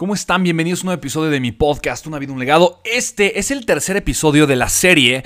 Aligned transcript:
¿Cómo 0.00 0.14
están? 0.14 0.42
Bienvenidos 0.42 0.80
a 0.80 0.82
un 0.84 0.86
nuevo 0.86 0.98
episodio 0.98 1.28
de 1.28 1.40
mi 1.40 1.52
podcast, 1.52 2.06
Una 2.06 2.18
vida, 2.18 2.32
un 2.32 2.38
legado. 2.38 2.80
Este 2.84 3.38
es 3.38 3.50
el 3.50 3.66
tercer 3.66 3.98
episodio 3.98 4.46
de 4.46 4.56
la 4.56 4.70
serie 4.70 5.24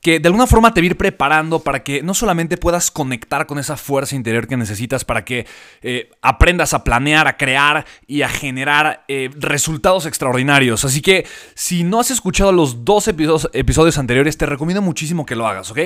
que 0.00 0.18
de 0.18 0.26
alguna 0.26 0.48
forma 0.48 0.74
te 0.74 0.80
va 0.80 0.82
a 0.82 0.86
ir 0.86 0.96
preparando 0.96 1.60
para 1.60 1.84
que 1.84 2.02
no 2.02 2.12
solamente 2.12 2.56
puedas 2.56 2.90
conectar 2.90 3.46
con 3.46 3.60
esa 3.60 3.76
fuerza 3.76 4.16
interior 4.16 4.48
que 4.48 4.56
necesitas 4.56 5.04
para 5.04 5.24
que 5.24 5.46
eh, 5.80 6.10
aprendas 6.22 6.74
a 6.74 6.82
planear, 6.82 7.28
a 7.28 7.36
crear 7.36 7.86
y 8.08 8.22
a 8.22 8.28
generar 8.28 9.04
eh, 9.06 9.30
resultados 9.36 10.06
extraordinarios. 10.06 10.84
Así 10.84 11.02
que 11.02 11.24
si 11.54 11.84
no 11.84 12.00
has 12.00 12.10
escuchado 12.10 12.50
los 12.50 12.84
dos 12.84 13.06
episodios, 13.06 13.48
episodios 13.52 13.96
anteriores, 13.96 14.36
te 14.36 14.46
recomiendo 14.46 14.82
muchísimo 14.82 15.24
que 15.24 15.36
lo 15.36 15.46
hagas, 15.46 15.70
¿ok? 15.70 15.78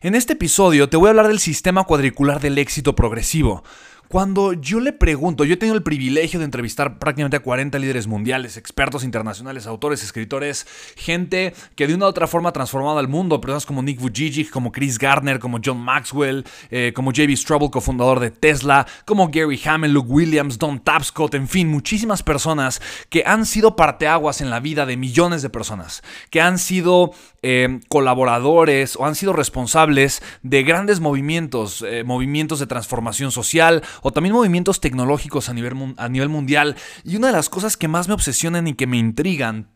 En 0.00 0.14
este 0.14 0.34
episodio 0.34 0.88
te 0.88 0.96
voy 0.96 1.08
a 1.08 1.10
hablar 1.10 1.26
del 1.26 1.40
sistema 1.40 1.82
cuadricular 1.82 2.38
del 2.40 2.56
éxito 2.58 2.94
progresivo. 2.94 3.64
Cuando 4.10 4.54
yo 4.54 4.80
le 4.80 4.92
pregunto, 4.92 5.44
yo 5.44 5.54
he 5.54 5.56
tenido 5.56 5.76
el 5.76 5.84
privilegio 5.84 6.40
de 6.40 6.44
entrevistar 6.44 6.98
prácticamente 6.98 7.36
a 7.36 7.42
40 7.44 7.78
líderes 7.78 8.08
mundiales, 8.08 8.56
expertos 8.56 9.04
internacionales, 9.04 9.68
autores, 9.68 10.02
escritores, 10.02 10.66
gente 10.96 11.54
que 11.76 11.86
de 11.86 11.94
una 11.94 12.06
u 12.06 12.08
otra 12.08 12.26
forma 12.26 12.48
ha 12.48 12.52
transformado 12.52 12.98
al 12.98 13.06
mundo, 13.06 13.40
personas 13.40 13.66
como 13.66 13.84
Nick 13.84 14.00
Vujicic, 14.00 14.50
como 14.50 14.72
Chris 14.72 14.98
Gardner, 14.98 15.38
como 15.38 15.60
John 15.64 15.78
Maxwell, 15.78 16.44
eh, 16.72 16.92
como 16.92 17.12
J.B. 17.12 17.36
Straubel, 17.36 17.70
cofundador 17.70 18.18
de 18.18 18.32
Tesla, 18.32 18.84
como 19.04 19.28
Gary 19.28 19.60
Hamel, 19.64 19.92
Luke 19.92 20.10
Williams, 20.10 20.58
Don 20.58 20.80
Tapscott, 20.80 21.36
en 21.36 21.46
fin, 21.46 21.68
muchísimas 21.68 22.24
personas 22.24 22.82
que 23.10 23.22
han 23.24 23.46
sido 23.46 23.76
parteaguas 23.76 24.40
en 24.40 24.50
la 24.50 24.58
vida 24.58 24.86
de 24.86 24.96
millones 24.96 25.40
de 25.42 25.50
personas, 25.50 26.02
que 26.30 26.40
han 26.40 26.58
sido 26.58 27.12
eh, 27.42 27.78
colaboradores 27.88 28.96
o 28.96 29.06
han 29.06 29.14
sido 29.14 29.32
responsables 29.34 30.20
de 30.42 30.64
grandes 30.64 30.98
movimientos, 30.98 31.84
eh, 31.86 32.02
movimientos 32.02 32.58
de 32.58 32.66
transformación 32.66 33.30
social 33.30 33.84
o 34.02 34.12
también 34.12 34.34
movimientos 34.34 34.80
tecnológicos 34.80 35.48
a 35.48 35.54
nivel, 35.54 35.94
a 35.96 36.08
nivel 36.08 36.28
mundial. 36.28 36.76
Y 37.04 37.16
una 37.16 37.28
de 37.28 37.32
las 37.32 37.48
cosas 37.48 37.76
que 37.76 37.88
más 37.88 38.08
me 38.08 38.14
obsesionan 38.14 38.68
y 38.68 38.74
que 38.74 38.86
me 38.86 38.98
intrigan 38.98 39.68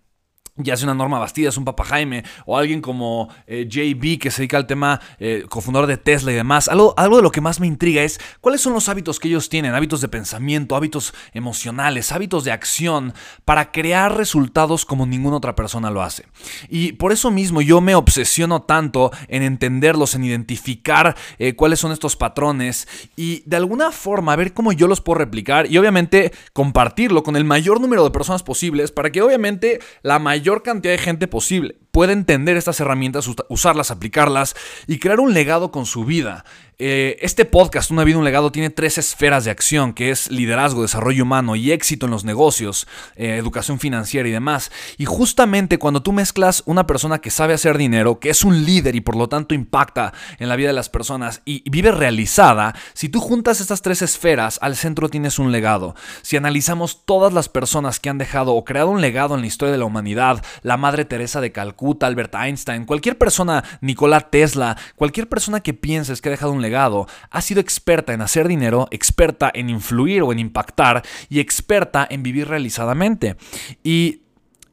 ya 0.56 0.76
sea 0.76 0.86
una 0.86 0.94
Norma 0.94 1.18
Bastidas, 1.18 1.56
un 1.56 1.64
Papa 1.64 1.84
Jaime, 1.84 2.22
o 2.46 2.56
alguien 2.56 2.80
como 2.80 3.28
eh, 3.48 3.66
JB 3.68 4.20
que 4.20 4.30
se 4.30 4.42
dedica 4.42 4.56
al 4.56 4.68
tema, 4.68 5.00
eh, 5.18 5.46
cofundador 5.48 5.88
de 5.88 5.96
Tesla 5.96 6.30
y 6.30 6.36
demás, 6.36 6.68
algo, 6.68 6.94
algo 6.96 7.16
de 7.16 7.22
lo 7.24 7.32
que 7.32 7.40
más 7.40 7.58
me 7.58 7.66
intriga 7.66 8.02
es 8.02 8.20
cuáles 8.40 8.60
son 8.60 8.72
los 8.72 8.88
hábitos 8.88 9.18
que 9.18 9.26
ellos 9.26 9.48
tienen, 9.48 9.74
hábitos 9.74 10.00
de 10.00 10.06
pensamiento, 10.06 10.76
hábitos 10.76 11.12
emocionales, 11.32 12.12
hábitos 12.12 12.44
de 12.44 12.52
acción, 12.52 13.14
para 13.44 13.72
crear 13.72 14.16
resultados 14.16 14.84
como 14.84 15.06
ninguna 15.06 15.38
otra 15.38 15.56
persona 15.56 15.90
lo 15.90 16.02
hace. 16.02 16.26
Y 16.68 16.92
por 16.92 17.10
eso 17.10 17.32
mismo 17.32 17.60
yo 17.60 17.80
me 17.80 17.96
obsesiono 17.96 18.62
tanto 18.62 19.10
en 19.26 19.42
entenderlos, 19.42 20.14
en 20.14 20.22
identificar 20.22 21.16
eh, 21.38 21.56
cuáles 21.56 21.80
son 21.80 21.90
estos 21.90 22.14
patrones 22.14 22.86
y 23.16 23.42
de 23.46 23.56
alguna 23.56 23.90
forma 23.90 24.36
ver 24.36 24.54
cómo 24.54 24.72
yo 24.72 24.86
los 24.86 25.00
puedo 25.00 25.18
replicar 25.18 25.68
y 25.68 25.78
obviamente 25.78 26.32
compartirlo 26.52 27.24
con 27.24 27.34
el 27.34 27.44
mayor 27.44 27.80
número 27.80 28.04
de 28.04 28.10
personas 28.10 28.44
posibles 28.44 28.92
para 28.92 29.10
que 29.10 29.20
obviamente 29.20 29.80
la 30.02 30.20
mayor 30.20 30.43
mayor 30.44 30.62
cantidad 30.62 30.92
de 30.92 30.98
gente 30.98 31.26
posible 31.26 31.74
puede 31.94 32.12
entender 32.12 32.56
estas 32.56 32.80
herramientas, 32.80 33.30
usarlas, 33.48 33.92
aplicarlas 33.92 34.56
y 34.88 34.98
crear 34.98 35.20
un 35.20 35.32
legado 35.32 35.70
con 35.70 35.86
su 35.86 36.04
vida. 36.04 36.44
Eh, 36.80 37.18
este 37.20 37.44
podcast, 37.44 37.92
Una 37.92 38.02
vida, 38.02 38.18
un 38.18 38.24
legado, 38.24 38.50
tiene 38.50 38.68
tres 38.68 38.98
esferas 38.98 39.44
de 39.44 39.52
acción, 39.52 39.92
que 39.92 40.10
es 40.10 40.28
liderazgo, 40.28 40.82
desarrollo 40.82 41.22
humano 41.22 41.54
y 41.54 41.70
éxito 41.70 42.06
en 42.06 42.10
los 42.10 42.24
negocios, 42.24 42.88
eh, 43.14 43.36
educación 43.36 43.78
financiera 43.78 44.28
y 44.28 44.32
demás. 44.32 44.72
Y 44.98 45.04
justamente 45.04 45.78
cuando 45.78 46.02
tú 46.02 46.12
mezclas 46.12 46.64
una 46.66 46.84
persona 46.84 47.20
que 47.20 47.30
sabe 47.30 47.54
hacer 47.54 47.78
dinero, 47.78 48.18
que 48.18 48.30
es 48.30 48.42
un 48.42 48.64
líder 48.64 48.96
y 48.96 49.00
por 49.00 49.14
lo 49.14 49.28
tanto 49.28 49.54
impacta 49.54 50.12
en 50.40 50.48
la 50.48 50.56
vida 50.56 50.68
de 50.68 50.74
las 50.74 50.88
personas 50.88 51.42
y 51.44 51.62
vive 51.70 51.92
realizada, 51.92 52.74
si 52.92 53.08
tú 53.08 53.20
juntas 53.20 53.60
estas 53.60 53.82
tres 53.82 54.02
esferas, 54.02 54.58
al 54.60 54.74
centro 54.74 55.08
tienes 55.08 55.38
un 55.38 55.52
legado. 55.52 55.94
Si 56.22 56.36
analizamos 56.36 57.04
todas 57.04 57.32
las 57.32 57.48
personas 57.48 58.00
que 58.00 58.10
han 58.10 58.18
dejado 58.18 58.52
o 58.52 58.64
creado 58.64 58.90
un 58.90 59.00
legado 59.00 59.36
en 59.36 59.42
la 59.42 59.46
historia 59.46 59.70
de 59.70 59.78
la 59.78 59.84
humanidad, 59.84 60.44
la 60.62 60.76
Madre 60.76 61.04
Teresa 61.04 61.40
de 61.40 61.52
Calcuta, 61.52 61.83
Albert 62.02 62.34
Einstein, 62.34 62.84
cualquier 62.84 63.18
persona, 63.18 63.62
Nikola 63.80 64.20
Tesla, 64.20 64.76
cualquier 64.96 65.28
persona 65.28 65.60
que 65.60 65.74
pienses 65.74 66.20
que 66.20 66.28
ha 66.28 66.32
dejado 66.32 66.52
un 66.52 66.62
legado, 66.62 67.06
ha 67.30 67.40
sido 67.40 67.60
experta 67.60 68.12
en 68.12 68.22
hacer 68.22 68.48
dinero, 68.48 68.88
experta 68.90 69.50
en 69.54 69.70
influir 69.70 70.22
o 70.22 70.32
en 70.32 70.38
impactar 70.38 71.02
y 71.28 71.40
experta 71.40 72.06
en 72.08 72.22
vivir 72.22 72.48
realizadamente. 72.48 73.36
Y 73.82 74.23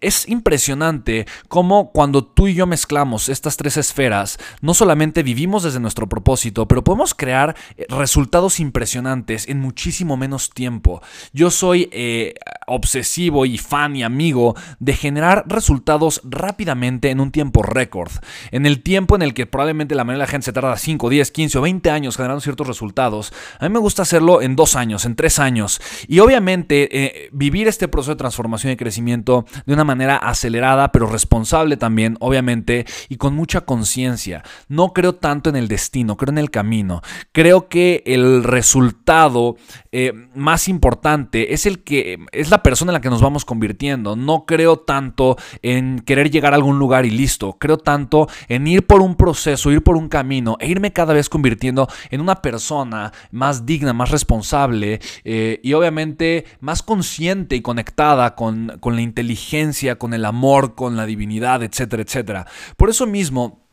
es 0.02 0.28
impresionante 0.28 1.26
cómo 1.48 1.92
cuando 1.92 2.24
tú 2.24 2.48
y 2.48 2.56
yo 2.56 2.68
mezclamos 2.68 3.30
estas 3.30 3.58
tres 3.58 3.78
esferas, 3.78 4.38
no 4.62 4.74
solamente 4.74 5.24
vivimos 5.24 5.64
desde 5.64 5.80
nuestro 5.80 6.10
propósito, 6.10 6.68
pero 6.68 6.84
podemos 6.84 7.14
crear 7.14 7.56
eh, 7.78 7.86
resultados 7.90 8.60
impresionantes 8.60 9.48
en 9.48 9.60
muchísimo 9.60 10.18
menos 10.18 10.50
tiempo. 10.50 11.02
Yo 11.34 11.52
soy 11.52 11.90
eh, 11.92 12.34
obsesivo 12.68 13.46
y 13.46 13.58
fan 13.58 13.96
y 13.96 14.04
amigo 14.04 14.56
de 14.80 14.94
generar 14.94 15.46
resultados 15.48 16.22
rápidamente 16.24 17.10
en 17.10 17.20
un 17.20 17.32
tiempo 17.32 17.64
récord. 17.64 18.12
En 18.52 18.66
el 18.66 18.82
tiempo 18.82 19.16
en 19.16 19.22
el 19.22 19.34
que 19.34 19.46
probablemente 19.46 19.96
la 19.96 20.04
mayoría 20.04 20.24
de 20.24 20.28
la 20.28 20.32
gente 20.32 20.46
se 20.46 20.54
tarda 20.54 20.76
5, 20.76 21.10
10, 21.10 21.32
15 21.32 21.58
o 21.58 21.62
20 21.62 21.92
años 21.92 22.18
generando 22.18 22.42
ciertos 22.42 22.68
resultados, 22.68 23.34
a 23.60 23.68
mí 23.68 23.74
me 23.74 23.80
gusta 23.80 24.02
hacerlo 24.02 24.42
en 24.42 24.56
dos 24.56 24.76
años, 24.76 25.06
en 25.06 25.16
tres 25.16 25.38
años. 25.40 25.80
Y 26.08 26.20
obviamente 26.20 26.90
eh, 26.92 27.30
vivir 27.32 27.68
este 27.68 27.88
proceso 27.88 28.12
de 28.12 28.18
transformación 28.18 28.74
y 28.74 28.78
crecimiento 28.78 29.46
de 29.66 29.74
una 29.74 29.84
manera 29.84 29.91
manera 29.92 30.18
acelerada, 30.18 30.92
pero 30.92 31.08
responsable 31.08 31.78
también, 31.78 32.18
obviamente, 32.20 32.86
y 33.10 33.18
con 33.18 33.36
mucha 33.36 33.62
conciencia. 33.62 34.44
No 34.68 34.94
creo 34.94 35.16
tanto 35.16 35.50
en 35.50 35.56
el 35.56 35.68
destino, 35.68 36.18
creo 36.18 36.32
en 36.32 36.38
el 36.38 36.52
camino. 36.52 37.02
Creo 37.32 37.68
que 37.68 38.04
el 38.06 38.44
resultado 38.44 39.56
eh, 39.92 40.14
más 40.36 40.68
importante 40.68 41.54
es 41.54 41.66
el 41.66 41.84
que 41.84 42.20
es 42.32 42.50
la 42.50 42.64
persona 42.64 42.92
en 42.92 42.94
la 42.94 43.02
que 43.02 43.10
nos 43.10 43.22
vamos 43.22 43.46
convirtiendo. 43.46 44.16
No 44.16 44.46
creo 44.46 44.78
tanto 44.78 45.38
en 45.62 46.00
querer 46.00 46.32
llegar 46.32 46.54
a 46.54 46.56
algún 46.56 46.80
lugar 46.80 47.06
y 47.06 47.10
listo. 47.10 47.58
Creo 47.60 47.78
tanto 47.78 48.28
en 48.48 48.68
ir 48.68 48.86
por 48.86 49.02
un 49.02 49.16
proceso, 49.16 49.72
ir 49.72 49.84
por 49.84 49.98
un 49.98 50.10
camino 50.10 50.58
e 50.60 50.68
irme 50.68 50.94
cada 50.94 51.14
vez 51.14 51.30
convirtiendo 51.30 51.88
en 52.10 52.22
una 52.22 52.42
persona 52.42 53.12
más 53.32 53.66
digna, 53.66 53.94
más 53.94 54.12
responsable 54.12 55.00
eh, 55.24 55.60
y 55.64 55.74
obviamente 55.74 56.46
más 56.60 56.84
consciente 56.84 57.56
y 57.56 57.62
conectada 57.62 58.36
con, 58.36 58.78
con 58.80 58.96
la 58.96 59.02
inteligencia 59.02 59.81
con 59.98 60.14
el 60.14 60.26
amor, 60.26 60.76
con 60.76 60.96
la 60.96 61.06
divinidad, 61.06 61.64
etcétera, 61.64 62.04
etcétera. 62.04 62.48
Por 62.78 62.90
eso 62.90 63.08
mismo, 63.08 63.68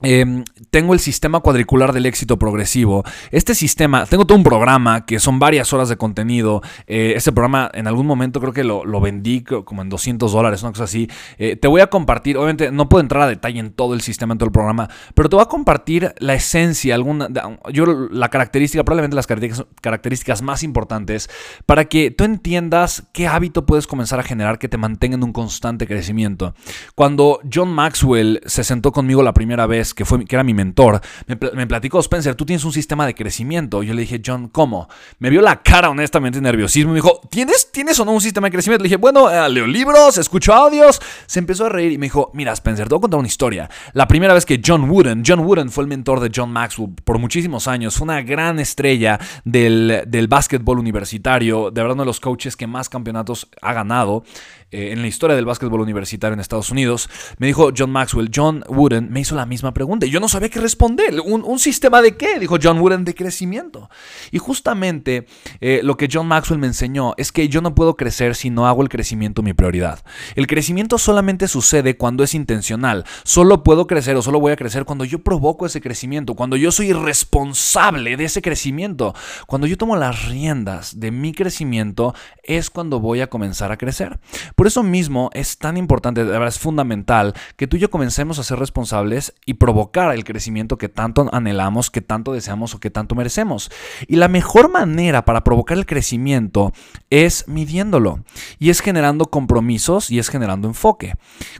Em, 0.00 0.44
tengo 0.70 0.94
el 0.94 1.00
sistema 1.00 1.40
cuadricular 1.40 1.92
del 1.92 2.06
éxito 2.06 2.38
progresivo. 2.38 3.02
Este 3.32 3.54
sistema, 3.54 4.06
tengo 4.06 4.26
todo 4.26 4.38
un 4.38 4.44
programa 4.44 5.04
que 5.04 5.18
son 5.18 5.40
varias 5.40 5.72
horas 5.72 5.88
de 5.88 5.96
contenido. 5.96 6.62
Este 6.86 7.32
programa 7.32 7.68
en 7.74 7.88
algún 7.88 8.06
momento 8.06 8.40
creo 8.40 8.52
que 8.52 8.62
lo, 8.62 9.00
vendí 9.00 9.42
como 9.42 9.82
en 9.82 9.88
200 9.88 10.30
dólares, 10.30 10.62
una 10.62 10.70
cosa 10.70 10.84
así. 10.84 11.08
Eh, 11.38 11.56
te 11.56 11.66
voy 11.66 11.80
a 11.80 11.88
compartir, 11.88 12.36
obviamente 12.36 12.70
no 12.70 12.88
puedo 12.88 13.00
entrar 13.00 13.22
a 13.22 13.26
detalle 13.26 13.58
en 13.58 13.72
todo 13.72 13.94
el 13.94 14.00
sistema, 14.00 14.32
en 14.32 14.38
todo 14.38 14.46
el 14.46 14.52
programa, 14.52 14.88
pero 15.14 15.28
te 15.28 15.34
voy 15.34 15.42
a 15.42 15.46
compartir 15.46 16.14
la 16.18 16.34
esencia, 16.34 16.94
alguna, 16.94 17.28
yo 17.72 17.86
la 17.86 18.28
característica, 18.28 18.84
probablemente 18.84 19.16
las 19.16 19.26
características 19.26 20.42
más 20.42 20.62
importantes 20.62 21.28
para 21.66 21.86
que 21.86 22.12
tú 22.12 22.24
entiendas 22.24 23.04
qué 23.12 23.26
hábito 23.26 23.66
puedes 23.66 23.86
comenzar 23.86 24.20
a 24.20 24.22
generar 24.22 24.58
que 24.58 24.68
te 24.68 24.78
mantenga 24.78 25.16
en 25.16 25.24
un 25.24 25.32
constante 25.32 25.88
crecimiento. 25.88 26.54
Cuando 26.94 27.40
John 27.52 27.70
Maxwell 27.70 28.40
se 28.46 28.62
sentó 28.62 28.92
conmigo 28.92 29.22
la 29.22 29.34
primera 29.34 29.66
vez, 29.66 29.87
que, 29.94 30.04
fue, 30.04 30.24
que 30.24 30.36
era 30.36 30.44
mi 30.44 30.54
mentor, 30.54 31.00
me, 31.26 31.66
platicó, 31.66 32.00
Spencer, 32.00 32.34
tú 32.34 32.44
tienes 32.44 32.64
un 32.64 32.72
sistema 32.72 33.06
de 33.06 33.14
crecimiento. 33.14 33.82
Yo 33.82 33.94
le 33.94 34.02
dije, 34.02 34.20
John, 34.24 34.48
¿cómo? 34.48 34.88
Me 35.18 35.30
vio 35.30 35.40
la 35.42 35.62
cara 35.62 35.90
honestamente 35.90 36.40
nerviosismo 36.40 36.90
y 36.90 36.94
me 36.94 36.98
dijo, 36.98 37.20
¿tienes, 37.30 37.70
¿tienes 37.72 37.98
o 38.00 38.04
no 38.04 38.12
un 38.12 38.20
sistema 38.20 38.46
de 38.46 38.52
crecimiento? 38.52 38.82
Le 38.82 38.88
dije, 38.88 38.96
bueno, 38.96 39.30
eh, 39.30 39.48
leo 39.50 39.66
libros, 39.66 40.18
escucho 40.18 40.52
audios. 40.54 41.00
Se 41.26 41.38
empezó 41.38 41.66
a 41.66 41.68
reír 41.68 41.92
y 41.92 41.98
me 41.98 42.06
dijo, 42.06 42.30
mira, 42.34 42.52
Spencer, 42.52 42.88
te 42.88 42.94
voy 42.94 43.00
a 43.00 43.02
contar 43.02 43.18
una 43.18 43.28
historia. 43.28 43.68
La 43.92 44.08
primera 44.08 44.34
vez 44.34 44.46
que 44.46 44.60
John 44.64 44.88
Wooden, 44.90 45.22
John 45.26 45.40
Wooden 45.40 45.70
fue 45.70 45.84
el 45.84 45.88
mentor 45.88 46.20
de 46.20 46.30
John 46.34 46.50
Maxwell 46.50 46.90
por 47.04 47.18
muchísimos 47.18 47.68
años, 47.68 47.96
fue 47.96 48.04
una 48.04 48.22
gran 48.22 48.58
estrella 48.58 49.18
del, 49.44 50.04
del 50.06 50.28
básquetbol 50.28 50.78
universitario, 50.78 51.70
de 51.70 51.80
verdad 51.82 51.94
uno 51.94 52.02
de 52.02 52.06
los 52.06 52.20
coaches 52.20 52.56
que 52.56 52.66
más 52.66 52.88
campeonatos 52.88 53.48
ha 53.60 53.72
ganado. 53.72 54.24
Eh, 54.70 54.92
en 54.92 55.00
la 55.00 55.08
historia 55.08 55.34
del 55.34 55.46
básquetbol 55.46 55.80
universitario 55.80 56.34
en 56.34 56.40
Estados 56.40 56.70
Unidos, 56.70 57.08
me 57.38 57.46
dijo 57.46 57.70
John 57.74 57.90
Maxwell, 57.90 58.30
John 58.34 58.62
Wooden 58.68 59.10
me 59.10 59.20
hizo 59.20 59.34
la 59.34 59.46
misma 59.46 59.72
pregunta 59.72 59.77
y 60.02 60.10
yo 60.10 60.20
no 60.20 60.28
sabía 60.28 60.48
qué 60.48 60.60
responder. 60.60 61.20
¿Un, 61.24 61.58
sistema 61.58 62.02
de 62.02 62.16
qué? 62.16 62.38
Dijo 62.38 62.56
John 62.62 62.78
Wooden 62.78 63.04
de 63.04 63.14
crecimiento. 63.14 63.90
Y 64.30 64.38
justamente 64.38 65.26
eh, 65.60 65.80
lo 65.82 65.96
que 65.96 66.08
John 66.12 66.26
Maxwell 66.26 66.60
me 66.60 66.66
enseñó 66.66 67.14
es 67.16 67.32
que 67.32 67.48
yo 67.48 67.60
no 67.60 67.74
puedo 67.74 67.96
crecer 67.96 68.34
si 68.34 68.50
no 68.50 68.66
hago 68.66 68.82
el 68.82 68.88
crecimiento 68.88 69.42
mi 69.42 69.54
prioridad. 69.54 70.04
El 70.34 70.46
crecimiento 70.46 70.98
solamente 70.98 71.48
sucede 71.48 71.96
cuando 71.96 72.22
es 72.24 72.34
intencional. 72.34 73.04
Solo 73.24 73.62
puedo 73.62 73.86
crecer 73.86 74.16
o 74.16 74.22
solo 74.22 74.40
voy 74.40 74.52
a 74.52 74.56
crecer 74.56 74.84
cuando 74.84 75.04
yo 75.04 75.20
provoco 75.20 75.66
ese 75.66 75.80
crecimiento, 75.80 76.34
cuando 76.34 76.56
yo 76.56 76.70
soy 76.70 76.92
responsable 76.92 78.16
de 78.16 78.24
ese 78.24 78.42
crecimiento. 78.42 79.14
Cuando 79.46 79.66
yo 79.66 79.76
tomo 79.76 79.96
las 79.96 80.26
riendas 80.26 81.00
de 81.00 81.10
mi 81.10 81.32
crecimiento 81.32 82.14
es 82.42 82.70
cuando 82.70 83.00
voy 83.00 83.20
a 83.20 83.28
comenzar 83.28 83.72
a 83.72 83.76
crecer. 83.76 84.18
Por 84.54 84.66
eso 84.66 84.82
mismo 84.82 85.30
es 85.34 85.58
tan 85.58 85.76
importante, 85.76 86.24
de 86.24 86.30
verdad 86.30 86.48
es 86.48 86.58
fundamental 86.58 87.34
que 87.56 87.66
tú 87.66 87.76
y 87.76 87.80
yo 87.80 87.90
comencemos 87.90 88.38
a 88.38 88.44
ser 88.44 88.58
responsables 88.58 89.34
y 89.46 89.54
provocar 89.68 90.14
el 90.14 90.24
crecimiento 90.24 90.78
que 90.78 90.88
tanto 90.88 91.28
anhelamos, 91.30 91.90
que 91.90 92.00
tanto 92.00 92.32
deseamos 92.32 92.74
o 92.74 92.80
que 92.80 92.88
tanto 92.88 93.14
merecemos. 93.14 93.70
Y 94.06 94.16
la 94.16 94.26
mejor 94.26 94.70
manera 94.70 95.26
para 95.26 95.44
provocar 95.44 95.76
el 95.76 95.84
crecimiento 95.84 96.72
es 97.10 97.46
midiéndolo 97.48 98.20
y 98.58 98.70
es 98.70 98.80
generando 98.80 99.26
compromisos 99.26 100.10
y 100.10 100.18
es 100.18 100.30
generando 100.30 100.68
enfoque. 100.68 101.16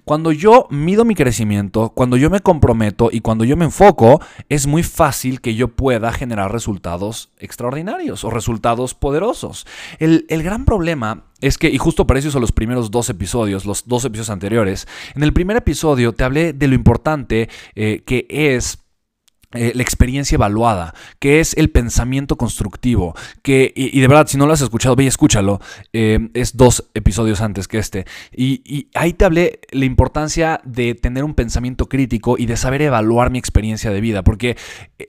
Cuando 0.07 0.33
yo 0.33 0.69
mido 0.71 1.05
mi 1.05 1.15
crecimiento, 1.15 1.91
cuando 1.91 2.17
yo 2.17 2.31
me 2.31 2.41
comprometo 2.41 3.11
y 3.13 3.21
cuando 3.21 3.45
yo 3.45 3.59
me 3.59 3.67
enfoco, 3.67 4.23
es 4.49 4.67
muy 4.67 4.83
fácil 4.83 5.43
que 5.43 5.55
yo 5.55 5.69
pueda 5.69 6.11
generar 6.11 6.51
resultados 6.51 7.29
extraordinarios 7.39 8.25
o 8.25 8.31
resultados 8.31 8.95
poderosos. 8.95 9.67
El, 9.99 10.25
el 10.31 10.43
gran 10.43 10.65
problema 10.65 11.25
es 11.41 11.59
que, 11.59 11.69
y 11.69 11.79
justo 11.79 12.07
para 12.07 12.21
eso 12.21 12.31
son 12.31 12.41
los 12.41 12.53
primeros 12.53 12.91
dos 12.91 13.11
episodios, 13.11 13.65
los 13.65 13.87
dos 13.87 14.05
episodios 14.05 14.31
anteriores, 14.31 14.89
en 15.15 15.23
el 15.23 15.33
primer 15.33 15.57
episodio 15.57 16.13
te 16.13 16.25
hablé 16.25 16.53
de 16.53 16.69
lo 16.69 16.75
importante 16.75 17.49
eh, 17.75 18.03
que 18.05 18.27
es 18.29 18.79
eh, 19.53 19.73
la 19.75 19.83
experiencia 19.83 20.37
evaluada, 20.37 20.95
que 21.19 21.41
es 21.41 21.57
el 21.57 21.71
pensamiento 21.71 22.37
constructivo, 22.37 23.15
que, 23.43 23.73
y, 23.75 24.01
de 24.01 24.09
verdad, 24.09 24.27
si 24.27 24.37
no 24.37 24.47
lo 24.47 24.53
has 24.53 24.61
escuchado, 24.61 24.97
ve 24.97 25.05
y 25.05 25.07
escúchalo, 25.07 25.61
eh, 25.93 26.29
es 26.35 26.57
dos 26.57 26.85
episodios 26.95 27.41
antes 27.41 27.67
que 27.69 27.79
este, 27.79 28.07
y, 28.37 28.89
ahí 28.95 29.13
te 29.13 29.25
hablé 29.25 29.61
la 29.71 29.85
importancia 29.85 30.61
de 30.65 30.95
tener 30.95 31.25
un 31.25 31.35
pensamiento 31.35 31.89
crítico 31.89 32.37
y 32.39 32.47
de 32.47 32.57
saber 32.57 32.83
evaluar 32.83 33.31
mi 33.31 33.39
experiencia 33.39 33.91
de 33.91 34.01
vida, 34.01 34.23
porque 34.23 34.57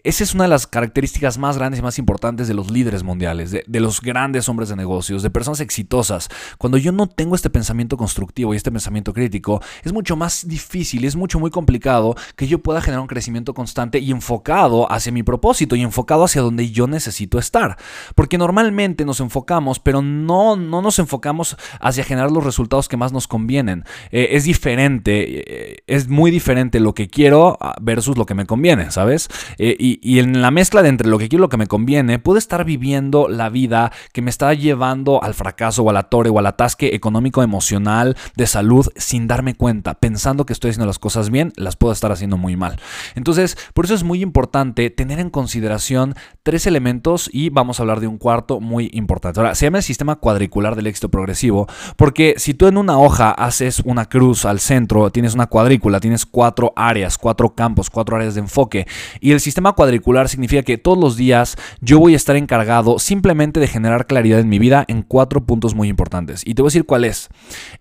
esa 0.04 0.24
es 0.24 0.34
una 0.34 0.46
de 0.46 0.50
las 0.50 0.68
características 0.68 1.38
más 1.38 1.58
grandes 1.58 1.80
y 1.80 1.84
más 1.84 2.00
importantes 2.00 2.48
de 2.48 2.54
los 2.54 2.72
líderes 2.72 3.04
mundiales, 3.04 3.52
de, 3.52 3.64
de 3.68 3.80
los 3.80 4.02
grandes 4.02 4.48
hombres 4.50 4.70
de 4.70 4.76
negocios, 4.76 5.24
de 5.24 5.30
personas 5.30 5.60
exitosas. 5.60 6.30
Cuando 6.58 6.78
yo 6.78 6.92
no 6.92 7.08
tengo 7.08 7.36
este 7.36 7.50
pensamiento 7.50 7.98
constructivo 7.98 8.54
y 8.54 8.58
este 8.58 8.72
pensamiento 8.72 9.14
crítico, 9.14 9.62
es 9.84 9.94
mucho 9.94 10.16
más 10.16 10.48
difícil, 10.48 11.06
es 11.06 11.16
mucho, 11.16 11.40
muy 11.40 11.52
complicado 11.52 12.16
que 12.36 12.48
yo 12.48 12.60
pueda 12.60 12.82
generar 12.82 13.02
un 13.02 13.08
crecimiento 13.08 13.54
constante 13.54 14.00
y 14.00 14.12
enfocado 14.30 14.92
hacia 14.92 15.12
mi 15.12 15.24
propósito 15.24 15.76
y 15.76 15.82
enfocado 15.82 16.24
hacia 16.24 16.44
donde 16.44 16.70
yo 16.70 16.86
necesito 16.86 17.40
estar. 17.40 17.78
Porque 18.14 18.38
normalmente 18.38 19.04
nos 19.04 19.22
enfocamos, 19.22 19.80
pero 19.80 20.04
no, 20.04 20.56
no 20.56 20.84
nos 20.84 21.00
enfocamos 21.00 21.58
hacia 21.80 22.04
generar 22.04 22.32
los 22.32 22.44
resultados 22.44 22.88
que 22.88 22.96
más 22.96 23.12
nos 23.12 23.28
convienen. 23.28 23.86
Eh, 24.12 24.30
es 24.34 24.44
diferente, 24.44 25.74
eh, 25.74 25.78
es 25.88 26.10
muy 26.10 26.30
diferente 26.30 26.80
lo 26.80 26.94
que 26.94 27.08
quiero 27.08 27.58
versus 27.82 28.20
lo 28.20 28.28
que 28.28 28.36
me 28.36 28.46
conviene, 28.46 28.92
¿sabes? 28.92 29.30
Eh, 29.58 29.76
y, 29.80 30.00
y, 30.04 30.20
en 30.20 30.44
la 30.44 30.52
mezcla 30.52 30.84
de 30.84 30.90
entre 30.90 31.10
lo 31.10 31.18
que 31.18 31.28
quiero 31.28 31.42
y 31.42 31.46
lo 31.46 31.50
que 31.50 31.58
me 31.58 31.66
conviene, 31.66 32.20
puedo 32.20 32.38
estar 32.38 32.64
viviendo 32.66 33.28
la 33.30 33.50
vida 33.50 33.92
que 34.14 34.22
me 34.22 34.30
está 34.30 34.54
llevando 34.54 35.24
al 35.24 35.34
fracaso 35.34 35.82
o 35.82 35.90
a 35.90 35.94
la 35.94 36.04
torre 36.04 36.30
o 36.30 36.38
al 36.38 36.46
atasque 36.46 36.94
económico, 36.94 37.42
emocional, 37.42 38.16
de 38.36 38.46
salud, 38.46 38.88
sin 38.96 39.28
darme 39.28 39.56
cuenta, 39.56 39.96
pensando 39.96 40.46
que 40.46 40.54
estoy 40.54 40.70
haciendo 40.70 40.86
las 40.86 41.00
cosas 41.00 41.32
bien, 41.32 41.52
las 41.56 41.76
puedo 41.76 41.94
estar 41.94 42.12
haciendo 42.12 42.38
muy 42.38 42.56
mal. 42.56 42.80
Entonces, 43.16 43.58
por 43.74 43.86
eso 43.86 43.96
es 43.96 44.04
muy 44.04 44.19
importante 44.22 44.90
tener 44.90 45.20
en 45.20 45.30
consideración 45.30 46.16
tres 46.44 46.68
elementos 46.68 47.30
y 47.32 47.50
vamos 47.50 47.80
a 47.80 47.84
hablar 47.84 48.00
de 48.00 48.08
un 48.08 48.18
cuarto 48.18 48.60
muy 48.60 48.90
importante. 48.94 49.40
Ahora, 49.40 49.56
se 49.56 49.66
llama 49.66 49.80
el 49.80 49.84
sistema 49.84 50.16
cuadricular 50.16 50.76
del 50.76 50.88
éxito 50.88 51.10
progresivo 51.10 51.68
porque 51.98 52.36
si 52.38 52.54
tú 52.54 52.68
en 52.68 52.78
una 52.78 52.98
hoja 52.98 53.32
haces 53.32 53.82
una 53.86 54.06
cruz 54.06 54.46
al 54.46 54.60
centro, 54.60 55.10
tienes 55.12 55.34
una 55.34 55.48
cuadrícula, 55.48 56.00
tienes 56.00 56.26
cuatro 56.26 56.74
áreas, 56.76 57.18
cuatro 57.18 57.56
campos, 57.56 57.90
cuatro 57.90 58.16
áreas 58.16 58.36
de 58.36 58.42
enfoque 58.42 58.88
y 59.20 59.32
el 59.32 59.40
sistema 59.40 59.74
cuadricular 59.74 60.30
significa 60.30 60.64
que 60.64 60.78
todos 60.78 60.98
los 60.98 61.16
días 61.16 61.58
yo 61.82 62.00
voy 62.00 62.14
a 62.14 62.18
estar 62.18 62.36
encargado 62.36 63.00
simplemente 63.00 63.60
de 63.60 63.68
generar 63.68 64.08
claridad 64.08 64.40
en 64.40 64.50
mi 64.50 64.60
vida 64.60 64.86
en 64.88 65.02
cuatro 65.02 65.46
puntos 65.46 65.76
muy 65.76 65.88
importantes. 65.88 66.42
Y 66.46 66.54
te 66.54 66.62
voy 66.62 66.68
a 66.68 66.72
decir 66.72 66.86
cuál 66.86 67.06
es. 67.06 67.30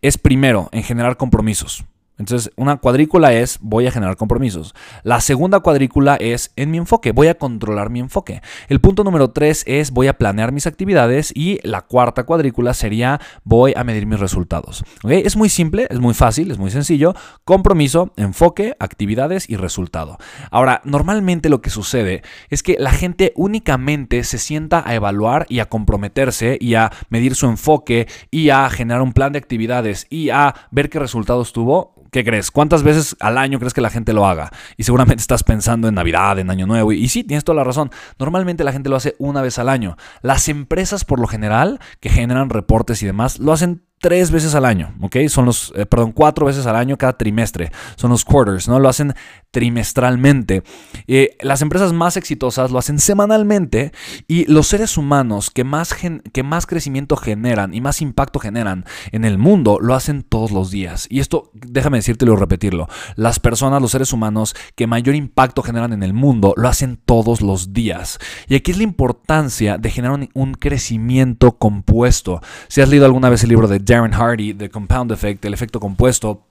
Es 0.03 0.19
primero, 0.19 0.69
en 0.73 0.83
generar 0.83 1.17
compromisos. 1.17 1.85
Entonces, 2.19 2.53
una 2.57 2.77
cuadrícula 2.77 3.33
es 3.33 3.59
voy 3.61 3.87
a 3.87 3.91
generar 3.91 4.17
compromisos. 4.17 4.75
La 5.05 5.21
segunda 5.21 5.61
cuadrícula 5.61 6.17
es 6.17 6.53
en 6.57 6.71
mi 6.71 6.79
enfoque, 6.79 7.13
voy 7.13 7.29
a 7.29 7.39
controlar 7.39 7.91
mi 7.91 8.01
enfoque. 8.01 8.43
El 8.69 8.81
punto 8.81 9.05
número 9.05 9.31
tres 9.31 9.63
es 9.67 9.93
voy 9.93 10.09
a 10.09 10.19
planear 10.19 10.53
mis 10.53 10.67
actividades 10.67 11.33
y 11.35 11.61
la 11.63 11.83
cuarta 11.83 12.25
cuadrícula 12.25 12.75
sería 12.75 13.21
voy 13.45 13.73
a 13.77 13.85
medir 13.85 14.07
mis 14.07 14.21
resultados. 14.21 14.85
Es 15.09 15.37
muy 15.37 15.49
simple, 15.49 15.87
es 15.91 16.01
muy 16.01 16.15
fácil, 16.15 16.51
es 16.51 16.59
muy 16.59 16.71
sencillo. 16.71 17.15
Compromiso, 17.45 18.13
enfoque, 18.17 18.75
actividades 18.81 19.49
y 19.49 19.57
resultado. 19.57 20.19
Ahora, 20.51 20.81
normalmente 20.85 21.49
lo 21.49 21.61
que 21.61 21.71
sucede 21.71 22.23
es 22.51 22.63
que 22.63 22.77
la 22.79 22.91
gente 22.91 23.33
únicamente 23.37 24.25
se 24.25 24.39
sienta 24.39 24.83
a 24.85 24.95
evaluar 24.95 25.47
y 25.49 25.61
a 25.61 25.69
comprometerse 25.69 26.59
y 26.61 26.75
a 26.75 26.91
medir 27.11 27.35
su 27.35 27.47
enfoque 27.47 28.09
y 28.31 28.51
a 28.51 28.69
generar 28.71 29.03
un 29.03 29.13
plan 29.13 29.33
de 29.33 29.39
actividades 29.39 30.07
y 30.11 30.31
a 30.31 30.55
ver 30.71 30.91
qué 30.91 30.99
resultados 30.99 31.53
tuvo 31.53 32.08
¿qué 32.11 32.25
crees? 32.25 32.51
¿Cuántas 32.51 32.83
veces 32.83 33.17
al 33.21 33.39
año 33.39 33.59
crees 33.59 33.75
que 33.75 33.81
la 33.81 33.91
gente 33.91 34.13
lo 34.13 34.27
haga? 34.27 34.51
Y 34.77 34.85
seguramente 34.85 35.21
estás 35.21 35.43
pensando 35.43 35.89
en 35.89 35.95
Navidad, 35.95 36.39
en 36.39 36.51
Año 36.51 36.67
Nuevo. 36.67 36.93
Y, 36.93 37.09
sí, 37.09 37.25
tienes 37.25 37.45
toda 37.45 37.57
la 37.57 37.65
razón. 37.65 37.91
Normalmente 38.19 38.65
la 38.65 38.73
gente 38.73 38.89
lo 38.89 38.97
hace 38.97 39.17
una 39.19 39.43
vez 39.43 39.59
al 39.59 39.69
año. 39.69 39.97
Las 40.23 40.49
empresas, 40.49 41.05
por 41.05 41.21
lo 41.21 41.27
general, 41.27 41.81
que 42.01 42.11
generan 42.11 42.51
reportes 42.51 43.03
y 43.03 43.07
demás, 43.07 43.39
lo 43.39 43.53
hacen 43.53 43.83
tres 44.01 44.31
veces 44.31 44.55
al 44.55 44.65
año, 44.65 44.95
¿ok? 45.01 45.17
Son 45.29 45.45
los, 45.45 45.73
eh, 45.77 45.87
perdón, 45.87 46.13
cuatro 46.13 46.47
veces 46.47 46.67
al 46.67 46.77
año 46.77 46.97
cada 46.97 47.17
trimestre. 47.17 47.71
Son 47.97 48.11
los 48.11 48.25
quarters, 48.25 48.69
¿no? 48.69 48.79
Lo 48.79 48.89
hacen 48.89 49.15
trimestralmente. 49.51 50.63
Eh, 51.07 51.37
las 51.41 51.63
empresas 51.63 51.93
más 51.93 52.17
exitosas 52.17 52.71
lo 52.71 52.79
hacen 52.79 52.99
semanalmente 52.99 53.93
y 54.27 54.45
los 54.51 54.69
seres 54.69 54.97
humanos 54.97 55.51
que 55.51 55.65
más, 55.65 55.95
que 56.33 56.43
más 56.43 56.67
crecimiento 56.67 57.17
generan 57.17 57.75
y 57.75 57.81
más 57.81 58.03
impacto 58.03 58.39
generan 58.39 58.85
en 59.13 59.25
el 59.25 59.39
mundo 59.39 59.79
lo 59.81 59.95
hacen 59.95 60.23
todos 60.23 60.51
los 60.51 60.71
días. 60.71 61.07
Y 61.11 61.21
esto, 61.21 61.51
déjame 61.55 61.99
decírtelo 61.99 62.35
y 62.35 62.37
repetirlo. 62.37 62.89
Las 63.17 63.41
personas, 63.41 63.83
los 63.83 63.91
seres 63.91 64.13
humanos 64.13 64.55
que 64.75 64.87
mayor 64.87 65.15
impacto 65.15 65.63
generan 65.63 65.93
en 65.93 66.03
el 66.03 66.13
mundo 66.13 66.55
lo 66.57 66.69
hacen 66.69 66.99
todos 67.05 67.41
los 67.41 67.73
días. 67.73 68.19
Y 68.49 68.55
aquí 68.55 68.71
es 68.71 68.77
la 68.77 68.85
importancia 68.85 69.79
de 69.79 69.91
generar 69.91 70.19
un, 70.19 70.29
un 70.35 70.55
crecimiento 70.55 71.53
compuesto. 71.53 72.41
Si 72.69 72.81
has 72.81 72.89
leído 72.89 73.07
alguna 73.07 73.31
vez 73.31 73.43
el 73.43 73.49
libro 73.49 73.69
de 73.69 73.81
Darren 73.89 74.13
Hardy, 74.13 74.53
The 74.53 74.69
Compound 74.69 75.11
Effect, 75.13 75.45
el 75.47 75.55
efecto 75.55 75.81
compuesto, 75.81 76.45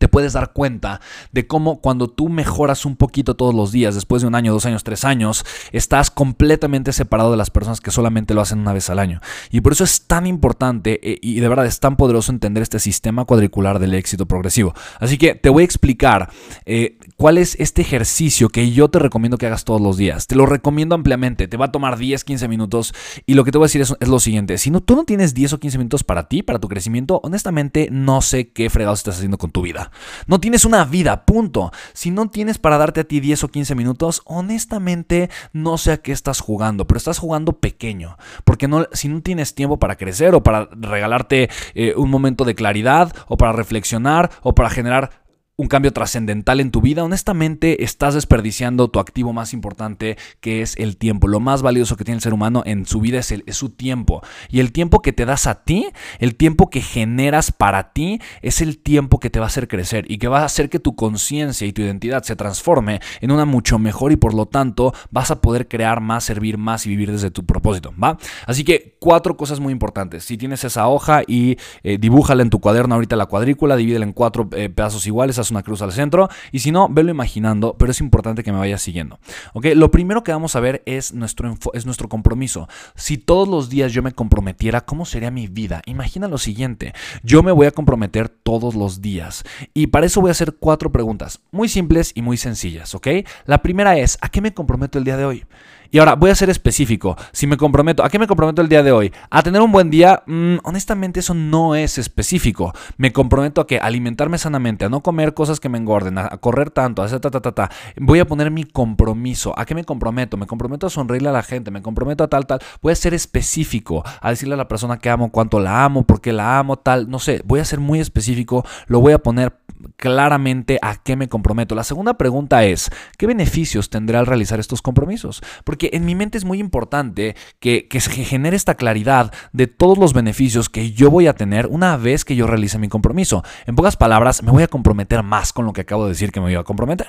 te 0.00 0.08
puedes 0.08 0.32
dar 0.32 0.54
cuenta 0.54 1.02
de 1.30 1.46
cómo 1.46 1.82
cuando 1.82 2.08
tú 2.08 2.30
mejoras 2.30 2.86
un 2.86 2.96
poquito 2.96 3.36
todos 3.36 3.54
los 3.54 3.70
días, 3.70 3.94
después 3.94 4.22
de 4.22 4.28
un 4.28 4.34
año, 4.34 4.50
dos 4.50 4.64
años, 4.64 4.82
tres 4.82 5.04
años, 5.04 5.44
estás 5.72 6.10
completamente 6.10 6.94
separado 6.94 7.30
de 7.30 7.36
las 7.36 7.50
personas 7.50 7.82
que 7.82 7.90
solamente 7.90 8.32
lo 8.32 8.40
hacen 8.40 8.60
una 8.60 8.72
vez 8.72 8.88
al 8.88 8.98
año. 8.98 9.20
Y 9.50 9.60
por 9.60 9.72
eso 9.72 9.84
es 9.84 10.06
tan 10.06 10.26
importante 10.26 10.98
eh, 11.02 11.18
y 11.20 11.40
de 11.40 11.48
verdad 11.48 11.66
es 11.66 11.80
tan 11.80 11.96
poderoso 11.96 12.32
entender 12.32 12.62
este 12.62 12.78
sistema 12.78 13.26
cuadricular 13.26 13.78
del 13.78 13.92
éxito 13.92 14.24
progresivo. 14.24 14.72
Así 15.00 15.18
que 15.18 15.34
te 15.34 15.50
voy 15.50 15.64
a 15.64 15.66
explicar 15.66 16.30
eh, 16.64 16.96
cuál 17.16 17.36
es 17.36 17.54
este 17.60 17.82
ejercicio 17.82 18.48
que 18.48 18.70
yo 18.70 18.88
te 18.88 19.00
recomiendo 19.00 19.36
que 19.36 19.48
hagas 19.48 19.64
todos 19.64 19.82
los 19.82 19.98
días. 19.98 20.26
Te 20.26 20.34
lo 20.34 20.46
recomiendo 20.46 20.94
ampliamente, 20.94 21.46
te 21.46 21.58
va 21.58 21.66
a 21.66 21.72
tomar 21.72 21.98
10, 21.98 22.24
15 22.24 22.48
minutos 22.48 22.94
y 23.26 23.34
lo 23.34 23.44
que 23.44 23.52
te 23.52 23.58
voy 23.58 23.66
a 23.66 23.68
decir 23.68 23.82
es, 23.82 23.94
lo 24.00 24.18
siguiente, 24.18 24.56
si 24.56 24.70
no, 24.70 24.80
tú 24.80 24.96
no 24.96 25.04
tienes 25.04 25.34
10 25.34 25.52
o 25.52 25.60
15 25.60 25.76
minutos 25.76 26.04
para 26.04 26.26
ti, 26.26 26.42
para 26.42 26.58
tu 26.58 26.68
crecimiento, 26.68 27.20
honestamente 27.22 27.88
no 27.92 28.22
sé 28.22 28.48
qué 28.48 28.70
fregados 28.70 29.00
estás 29.00 29.16
haciendo 29.16 29.36
con 29.36 29.50
tu 29.50 29.60
vida. 29.60 29.89
No 30.26 30.40
tienes 30.40 30.64
una 30.64 30.84
vida, 30.84 31.24
punto. 31.24 31.72
Si 31.92 32.10
no 32.10 32.28
tienes 32.30 32.58
para 32.58 32.78
darte 32.78 33.00
a 33.00 33.04
ti 33.04 33.20
10 33.20 33.44
o 33.44 33.48
15 33.48 33.74
minutos, 33.74 34.22
honestamente 34.24 35.30
no 35.52 35.78
sé 35.78 35.92
a 35.92 35.96
qué 35.98 36.12
estás 36.12 36.40
jugando, 36.40 36.86
pero 36.86 36.98
estás 36.98 37.18
jugando 37.18 37.54
pequeño. 37.54 38.16
Porque 38.44 38.68
no, 38.68 38.86
si 38.92 39.08
no 39.08 39.22
tienes 39.22 39.54
tiempo 39.54 39.78
para 39.78 39.96
crecer 39.96 40.34
o 40.34 40.42
para 40.42 40.68
regalarte 40.72 41.50
eh, 41.74 41.94
un 41.96 42.10
momento 42.10 42.44
de 42.44 42.54
claridad 42.54 43.14
o 43.28 43.36
para 43.36 43.52
reflexionar 43.52 44.30
o 44.42 44.54
para 44.54 44.70
generar 44.70 45.19
un 45.60 45.68
cambio 45.68 45.92
trascendental 45.92 46.58
en 46.60 46.70
tu 46.70 46.80
vida, 46.80 47.04
honestamente 47.04 47.84
estás 47.84 48.14
desperdiciando 48.14 48.88
tu 48.88 48.98
activo 48.98 49.34
más 49.34 49.52
importante 49.52 50.16
que 50.40 50.62
es 50.62 50.74
el 50.78 50.96
tiempo. 50.96 51.28
Lo 51.28 51.38
más 51.38 51.60
valioso 51.60 51.98
que 51.98 52.04
tiene 52.04 52.16
el 52.16 52.22
ser 52.22 52.32
humano 52.32 52.62
en 52.64 52.86
su 52.86 53.00
vida 53.00 53.18
es, 53.18 53.34
su 53.50 53.68
tiempo. 53.68 54.22
Y 54.48 54.60
el 54.60 54.72
tiempo 54.72 55.02
que 55.02 55.12
te 55.12 55.26
das 55.26 55.46
a 55.46 55.62
ti, 55.64 55.86
el 56.18 56.34
tiempo 56.36 56.70
que 56.70 56.80
generas 56.80 57.52
para 57.52 57.92
ti, 57.92 58.20
es 58.40 58.62
el 58.62 58.78
tiempo 58.78 59.20
que 59.20 59.28
te 59.28 59.38
va 59.38 59.46
a 59.46 59.48
hacer 59.48 59.68
crecer 59.68 60.10
y 60.10 60.16
que 60.16 60.28
va 60.28 60.40
a 60.40 60.44
hacer 60.46 60.70
que 60.70 60.78
tu 60.78 60.96
conciencia 60.96 61.66
y 61.66 61.74
tu 61.74 61.82
identidad 61.82 62.22
se 62.22 62.36
transforme 62.36 63.00
en 63.20 63.30
una 63.30 63.44
mucho 63.44 63.78
mejor 63.78 64.12
y 64.12 64.16
por 64.16 64.32
lo 64.32 64.46
tanto 64.46 64.94
vas 65.10 65.30
a 65.30 65.42
poder 65.42 65.68
crear 65.68 66.00
más, 66.00 66.24
servir 66.24 66.56
más 66.56 66.86
y 66.86 66.88
vivir 66.88 67.12
desde 67.12 67.30
tu 67.30 67.44
propósito. 67.44 67.92
¿va? 68.02 68.16
Así 68.46 68.64
que 68.64 68.96
cuatro 68.98 69.36
cosas 69.36 69.60
muy 69.60 69.72
importantes. 69.72 70.24
Si 70.24 70.38
tienes 70.38 70.64
esa 70.64 70.88
hoja 70.88 71.20
y 71.26 71.58
eh, 71.82 71.98
dibújala 71.98 72.42
en 72.42 72.48
tu 72.48 72.60
cuaderno 72.60 72.94
ahorita 72.94 73.14
la 73.16 73.26
cuadrícula, 73.26 73.76
divídela 73.76 74.06
en 74.06 74.14
cuatro 74.14 74.48
eh, 74.52 74.70
pedazos 74.70 75.06
iguales, 75.06 75.38
una 75.50 75.62
cruz 75.62 75.82
al 75.82 75.92
centro. 75.92 76.28
Y 76.52 76.60
si 76.60 76.72
no, 76.72 76.88
velo 76.88 77.10
imaginando, 77.10 77.76
pero 77.78 77.90
es 77.90 78.00
importante 78.00 78.42
que 78.42 78.52
me 78.52 78.58
vayas 78.58 78.82
siguiendo. 78.82 79.18
¿Ok? 79.52 79.66
Lo 79.74 79.90
primero 79.90 80.22
que 80.22 80.32
vamos 80.32 80.56
a 80.56 80.60
ver 80.60 80.82
es 80.86 81.12
nuestro, 81.12 81.56
es 81.74 81.86
nuestro 81.86 82.08
compromiso. 82.08 82.68
Si 82.94 83.18
todos 83.18 83.48
los 83.48 83.68
días 83.68 83.92
yo 83.92 84.02
me 84.02 84.12
comprometiera, 84.12 84.82
¿cómo 84.82 85.04
sería 85.04 85.30
mi 85.30 85.46
vida? 85.46 85.82
Imagina 85.86 86.28
lo 86.28 86.38
siguiente. 86.38 86.92
Yo 87.22 87.42
me 87.42 87.52
voy 87.52 87.66
a 87.66 87.72
comprometer 87.72 88.28
todos 88.28 88.74
los 88.74 89.00
días. 89.00 89.44
Y 89.74 89.88
para 89.88 90.06
eso 90.06 90.20
voy 90.20 90.28
a 90.28 90.32
hacer 90.32 90.56
cuatro 90.58 90.92
preguntas, 90.92 91.40
muy 91.50 91.68
simples 91.68 92.12
y 92.14 92.22
muy 92.22 92.36
sencillas. 92.36 92.94
¿Ok? 92.94 93.08
La 93.44 93.62
primera 93.62 93.98
es, 93.98 94.18
¿a 94.20 94.28
qué 94.28 94.40
me 94.40 94.54
comprometo 94.54 94.98
el 94.98 95.04
día 95.04 95.16
de 95.16 95.24
hoy? 95.24 95.44
Y 95.92 95.98
ahora 95.98 96.14
voy 96.14 96.30
a 96.30 96.34
ser 96.36 96.50
específico. 96.50 97.16
Si 97.32 97.48
me 97.48 97.56
comprometo, 97.56 98.04
¿a 98.04 98.08
qué 98.08 98.18
me 98.18 98.28
comprometo 98.28 98.62
el 98.62 98.68
día 98.68 98.84
de 98.84 98.92
hoy? 98.92 99.12
A 99.28 99.42
tener 99.42 99.60
un 99.60 99.72
buen 99.72 99.90
día, 99.90 100.22
mm, 100.26 100.58
honestamente 100.62 101.18
eso 101.18 101.34
no 101.34 101.74
es 101.74 101.98
específico. 101.98 102.72
Me 102.96 103.12
comprometo 103.12 103.60
a 103.60 103.66
que 103.66 103.78
alimentarme 103.78 104.38
sanamente, 104.38 104.84
a 104.84 104.88
no 104.88 105.02
comer 105.02 105.34
cosas 105.34 105.58
que 105.58 105.68
me 105.68 105.78
engorden, 105.78 106.18
a, 106.18 106.28
correr 106.38 106.70
tanto, 106.70 107.02
a 107.02 107.06
hacer 107.06 107.18
ta, 107.18 107.30
ta, 107.30 107.40
ta. 107.40 107.70
Voy 107.96 108.20
a 108.20 108.26
poner 108.26 108.52
mi 108.52 108.64
compromiso. 108.64 109.52
¿A 109.58 109.64
qué 109.64 109.74
me 109.74 109.84
comprometo? 109.84 110.36
Me 110.36 110.46
comprometo 110.46 110.86
a 110.86 110.90
sonreírle 110.90 111.28
a 111.28 111.32
la 111.32 111.42
gente, 111.42 111.72
me 111.72 111.82
comprometo 111.82 112.22
a 112.22 112.28
tal, 112.28 112.46
tal. 112.46 112.60
Voy 112.82 112.92
a 112.92 112.96
ser 112.96 113.12
específico, 113.12 114.04
a 114.20 114.30
decirle 114.30 114.54
a 114.54 114.58
la 114.58 114.68
persona 114.68 114.98
que 114.98 115.10
amo, 115.10 115.32
cuánto 115.32 115.58
la 115.58 115.84
amo, 115.84 116.04
por 116.04 116.20
qué 116.20 116.32
la 116.32 116.60
amo, 116.60 116.76
tal. 116.76 117.10
No 117.10 117.18
sé, 117.18 117.42
voy 117.44 117.58
a 117.58 117.64
ser 117.64 117.80
muy 117.80 117.98
específico, 117.98 118.64
lo 118.86 119.00
voy 119.00 119.12
a 119.12 119.18
poner 119.18 119.54
claramente 119.96 120.78
a 120.82 120.96
qué 120.96 121.16
me 121.16 121.28
comprometo. 121.28 121.74
La 121.74 121.84
segunda 121.84 122.14
pregunta 122.14 122.64
es, 122.64 122.90
¿qué 123.18 123.26
beneficios 123.26 123.90
tendré 123.90 124.18
al 124.18 124.26
realizar 124.26 124.60
estos 124.60 124.82
compromisos? 124.82 125.42
Porque 125.64 125.79
en 125.92 126.04
mi 126.04 126.14
mente 126.14 126.36
es 126.36 126.44
muy 126.44 126.58
importante 126.58 127.34
que, 127.58 127.88
se 128.00 128.10
genere 128.24 128.56
esta 128.56 128.74
claridad 128.74 129.32
de 129.52 129.66
todos 129.66 129.98
los 129.98 130.12
beneficios 130.12 130.68
que 130.68 130.92
yo 130.92 131.10
voy 131.10 131.26
a 131.26 131.34
tener 131.34 131.66
una 131.66 131.96
vez 131.96 132.24
que 132.24 132.36
yo 132.36 132.46
realice 132.46 132.78
mi 132.78 132.88
compromiso. 132.88 133.42
En 133.66 133.76
pocas 133.76 133.96
palabras, 133.96 134.42
me 134.42 134.50
voy 134.50 134.62
a 134.62 134.68
comprometer 134.68 135.22
más 135.22 135.52
con 135.52 135.64
lo 135.66 135.72
que 135.72 135.82
acabo 135.82 136.04
de 136.04 136.10
decir 136.10 136.32
que 136.32 136.40
me 136.40 136.50
iba 136.52 136.60
a 136.60 136.64
comprometer. 136.64 137.08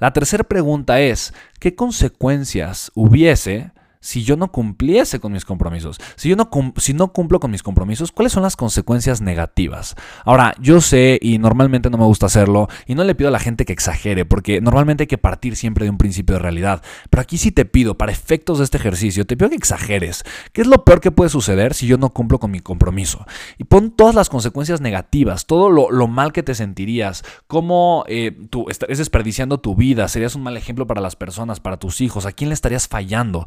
La 0.00 0.12
tercera 0.12 0.44
pregunta 0.44 1.00
es, 1.00 1.34
¿qué 1.58 1.74
consecuencias 1.74 2.90
hubiese 2.94 3.72
si 4.02 4.24
yo 4.24 4.36
no 4.36 4.52
cumpliese 4.52 5.20
con 5.20 5.32
mis 5.32 5.46
compromisos? 5.46 5.98
Si 6.16 6.28
yo 6.28 6.36
no, 6.36 6.50
si 6.76 6.92
no 6.92 7.12
cumplo 7.12 7.40
con 7.40 7.50
mis 7.50 7.62
compromisos, 7.62 8.12
¿cuáles 8.12 8.32
son 8.32 8.42
las 8.42 8.56
consecuencias 8.56 9.22
negativas? 9.22 9.94
Ahora, 10.26 10.54
yo 10.60 10.82
sé 10.82 11.18
y 11.22 11.38
normalmente 11.38 11.88
no 11.88 11.96
me 11.96 12.04
gusta 12.04 12.26
hacerlo 12.26 12.68
y 12.86 12.94
no 12.94 13.04
le 13.04 13.14
pido 13.14 13.28
a 13.28 13.32
la 13.32 13.38
gente 13.38 13.64
que 13.64 13.72
exagere 13.72 14.26
porque 14.26 14.60
normalmente 14.60 15.04
hay 15.04 15.06
que 15.06 15.18
partir 15.18 15.56
siempre 15.56 15.84
de 15.84 15.90
un 15.90 15.98
principio 15.98 16.34
de 16.34 16.40
realidad. 16.40 16.82
Pero 17.08 17.22
aquí 17.22 17.38
sí 17.38 17.52
te 17.52 17.64
pido, 17.64 17.96
para 17.96 18.12
efectos 18.12 18.58
de 18.58 18.64
este 18.64 18.76
ejercicio, 18.76 19.24
te 19.24 19.36
pido 19.36 19.48
que 19.48 19.56
exageres. 19.56 20.24
¿Qué 20.52 20.60
es 20.60 20.66
lo 20.66 20.84
peor 20.84 21.00
que 21.00 21.12
puede 21.12 21.30
suceder 21.30 21.74
si 21.74 21.86
yo 21.86 21.96
no 21.96 22.10
cumplo 22.10 22.38
con 22.38 22.50
mi 22.50 22.60
compromiso? 22.60 23.24
Y 23.58 23.64
pon 23.64 23.92
todas 23.92 24.14
las 24.14 24.28
consecuencias 24.28 24.80
negativas, 24.80 25.46
todo 25.46 25.70
lo, 25.70 26.08
mal 26.08 26.32
que 26.32 26.42
te 26.42 26.54
sentirías, 26.54 27.22
cómo 27.46 28.04
eh, 28.08 28.36
tú 28.50 28.68
estarías 28.68 28.98
desperdiciando 28.98 29.60
tu 29.60 29.76
vida, 29.76 30.08
serías 30.08 30.34
un 30.34 30.42
mal 30.42 30.56
ejemplo 30.56 30.86
para 30.86 31.00
las 31.00 31.16
personas, 31.16 31.60
para 31.60 31.78
tus 31.78 32.00
hijos, 32.00 32.26
a 32.26 32.32
quién 32.32 32.50
le 32.50 32.54
estarías 32.54 32.88
fallando. 32.88 33.44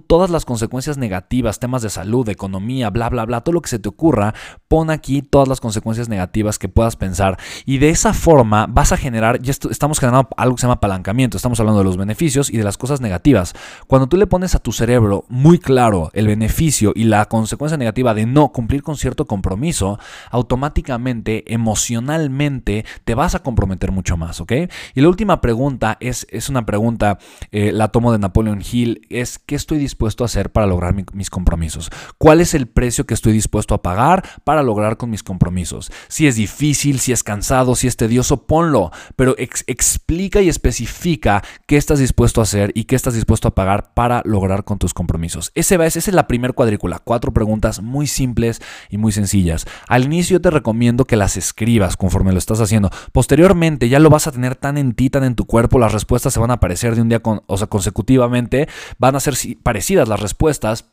Todas 0.00 0.30
las 0.30 0.44
consecuencias 0.44 0.98
negativas, 0.98 1.58
temas 1.58 1.82
de 1.82 1.90
salud, 1.90 2.28
economía, 2.28 2.90
bla, 2.90 3.08
bla, 3.08 3.24
bla, 3.24 3.40
todo 3.42 3.54
lo 3.54 3.62
que 3.62 3.68
se 3.68 3.78
te 3.78 3.88
ocurra, 3.88 4.34
pon 4.68 4.90
aquí 4.90 5.22
todas 5.22 5.48
las 5.48 5.60
consecuencias 5.60 6.08
negativas 6.08 6.58
que 6.58 6.68
puedas 6.68 6.96
pensar 6.96 7.38
y 7.64 7.78
de 7.78 7.90
esa 7.90 8.12
forma 8.12 8.66
vas 8.68 8.92
a 8.92 8.96
generar, 8.96 9.40
ya 9.40 9.52
estamos 9.52 9.98
generando 9.98 10.28
algo 10.36 10.56
que 10.56 10.60
se 10.60 10.66
llama 10.66 10.74
apalancamiento, 10.74 11.36
estamos 11.36 11.60
hablando 11.60 11.80
de 11.80 11.84
los 11.84 11.96
beneficios 11.96 12.50
y 12.50 12.56
de 12.56 12.64
las 12.64 12.78
cosas 12.78 13.00
negativas. 13.00 13.54
Cuando 13.86 14.08
tú 14.08 14.16
le 14.16 14.26
pones 14.26 14.54
a 14.54 14.58
tu 14.58 14.72
cerebro 14.72 15.24
muy 15.28 15.58
claro 15.58 16.10
el 16.12 16.26
beneficio 16.26 16.92
y 16.94 17.04
la 17.04 17.26
consecuencia 17.26 17.76
negativa 17.76 18.14
de 18.14 18.26
no 18.26 18.48
cumplir 18.48 18.82
con 18.82 18.96
cierto 18.96 19.26
compromiso, 19.26 19.98
automáticamente, 20.30 21.52
emocionalmente, 21.52 22.84
te 23.04 23.14
vas 23.14 23.34
a 23.34 23.40
comprometer 23.40 23.92
mucho 23.92 24.16
más, 24.16 24.40
¿ok? 24.40 24.52
Y 24.94 25.00
la 25.00 25.08
última 25.08 25.40
pregunta 25.40 25.96
es, 26.00 26.26
es 26.30 26.48
una 26.48 26.66
pregunta, 26.66 27.18
eh, 27.52 27.72
la 27.72 27.88
tomo 27.88 28.12
de 28.12 28.18
Napoleon 28.18 28.62
Hill, 28.62 29.06
es 29.10 29.38
¿qué 29.38 29.54
estoy 29.54 29.78
dispuesto 29.86 30.24
a 30.24 30.26
hacer 30.26 30.50
para 30.50 30.66
lograr 30.66 30.94
mis 31.12 31.30
compromisos? 31.30 31.90
¿Cuál 32.18 32.40
es 32.40 32.54
el 32.54 32.66
precio 32.66 33.06
que 33.06 33.14
estoy 33.14 33.32
dispuesto 33.32 33.74
a 33.74 33.82
pagar 33.82 34.22
para 34.44 34.62
lograr 34.62 34.96
con 34.96 35.10
mis 35.10 35.22
compromisos? 35.22 35.90
Si 36.08 36.26
es 36.26 36.36
difícil, 36.36 37.00
si 37.00 37.12
es 37.12 37.22
cansado, 37.22 37.74
si 37.74 37.86
es 37.86 37.96
tedioso, 37.96 38.46
ponlo, 38.46 38.90
pero 39.16 39.34
explica 39.38 40.40
y 40.42 40.48
especifica 40.48 41.42
qué 41.66 41.76
estás 41.76 41.98
dispuesto 41.98 42.40
a 42.40 42.44
hacer 42.44 42.72
y 42.74 42.84
qué 42.84 42.96
estás 42.96 43.14
dispuesto 43.14 43.48
a 43.48 43.54
pagar 43.54 43.94
para 43.94 44.22
lograr 44.24 44.64
con 44.64 44.78
tus 44.78 44.92
compromisos. 44.92 45.52
Ese 45.54 45.76
esa 45.84 45.98
es 45.98 46.12
la 46.12 46.26
primera 46.26 46.52
cuadrícula, 46.52 46.98
cuatro 46.98 47.32
preguntas 47.32 47.82
muy 47.82 48.06
simples 48.06 48.62
y 48.88 48.98
muy 48.98 49.12
sencillas. 49.12 49.66
Al 49.88 50.04
inicio 50.04 50.40
te 50.40 50.50
recomiendo 50.50 51.04
que 51.04 51.16
las 51.16 51.36
escribas 51.36 51.96
conforme 51.96 52.32
lo 52.32 52.38
estás 52.38 52.60
haciendo. 52.60 52.90
Posteriormente 53.12 53.88
ya 53.88 53.98
lo 53.98 54.10
vas 54.10 54.26
a 54.26 54.32
tener 54.32 54.56
tan 54.56 54.78
en 54.78 54.94
ti, 54.94 55.10
tan 55.10 55.24
en 55.24 55.34
tu 55.34 55.44
cuerpo, 55.44 55.78
las 55.78 55.92
respuestas 55.92 56.32
se 56.32 56.40
van 56.40 56.50
a 56.50 56.54
aparecer 56.54 56.94
de 56.94 57.02
un 57.02 57.08
día 57.08 57.20
con, 57.20 57.42
o 57.46 57.56
sea, 57.56 57.66
consecutivamente, 57.66 58.68
van 58.98 59.16
a 59.16 59.20
ser 59.20 59.36
parecidas 59.76 60.08
las 60.08 60.20
respuestas 60.20 60.86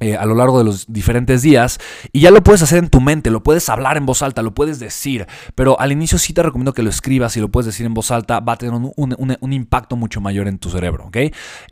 eh, 0.00 0.16
a 0.16 0.26
lo 0.26 0.34
largo 0.34 0.58
de 0.58 0.64
los 0.64 0.86
diferentes 0.88 1.42
días 1.42 1.78
y 2.12 2.20
ya 2.20 2.30
lo 2.30 2.42
puedes 2.42 2.62
hacer 2.62 2.78
en 2.78 2.88
tu 2.88 3.00
mente, 3.00 3.30
lo 3.30 3.42
puedes 3.42 3.68
hablar 3.68 3.96
en 3.96 4.06
voz 4.06 4.22
alta, 4.22 4.42
lo 4.42 4.54
puedes 4.54 4.78
decir, 4.78 5.26
pero 5.54 5.78
al 5.80 5.92
inicio 5.92 6.18
sí 6.18 6.32
te 6.32 6.42
recomiendo 6.42 6.72
que 6.72 6.82
lo 6.82 6.90
escribas 6.90 7.36
y 7.36 7.40
lo 7.40 7.48
puedes 7.48 7.66
decir 7.66 7.86
en 7.86 7.94
voz 7.94 8.10
alta, 8.10 8.40
va 8.40 8.52
a 8.52 8.56
tener 8.56 8.74
un, 8.74 9.52
impacto 9.52 9.96
mucho 9.96 10.20
mayor 10.20 10.46
en 10.46 10.58
tu 10.58 10.70
cerebro, 10.70 11.06
¿ok? 11.06 11.16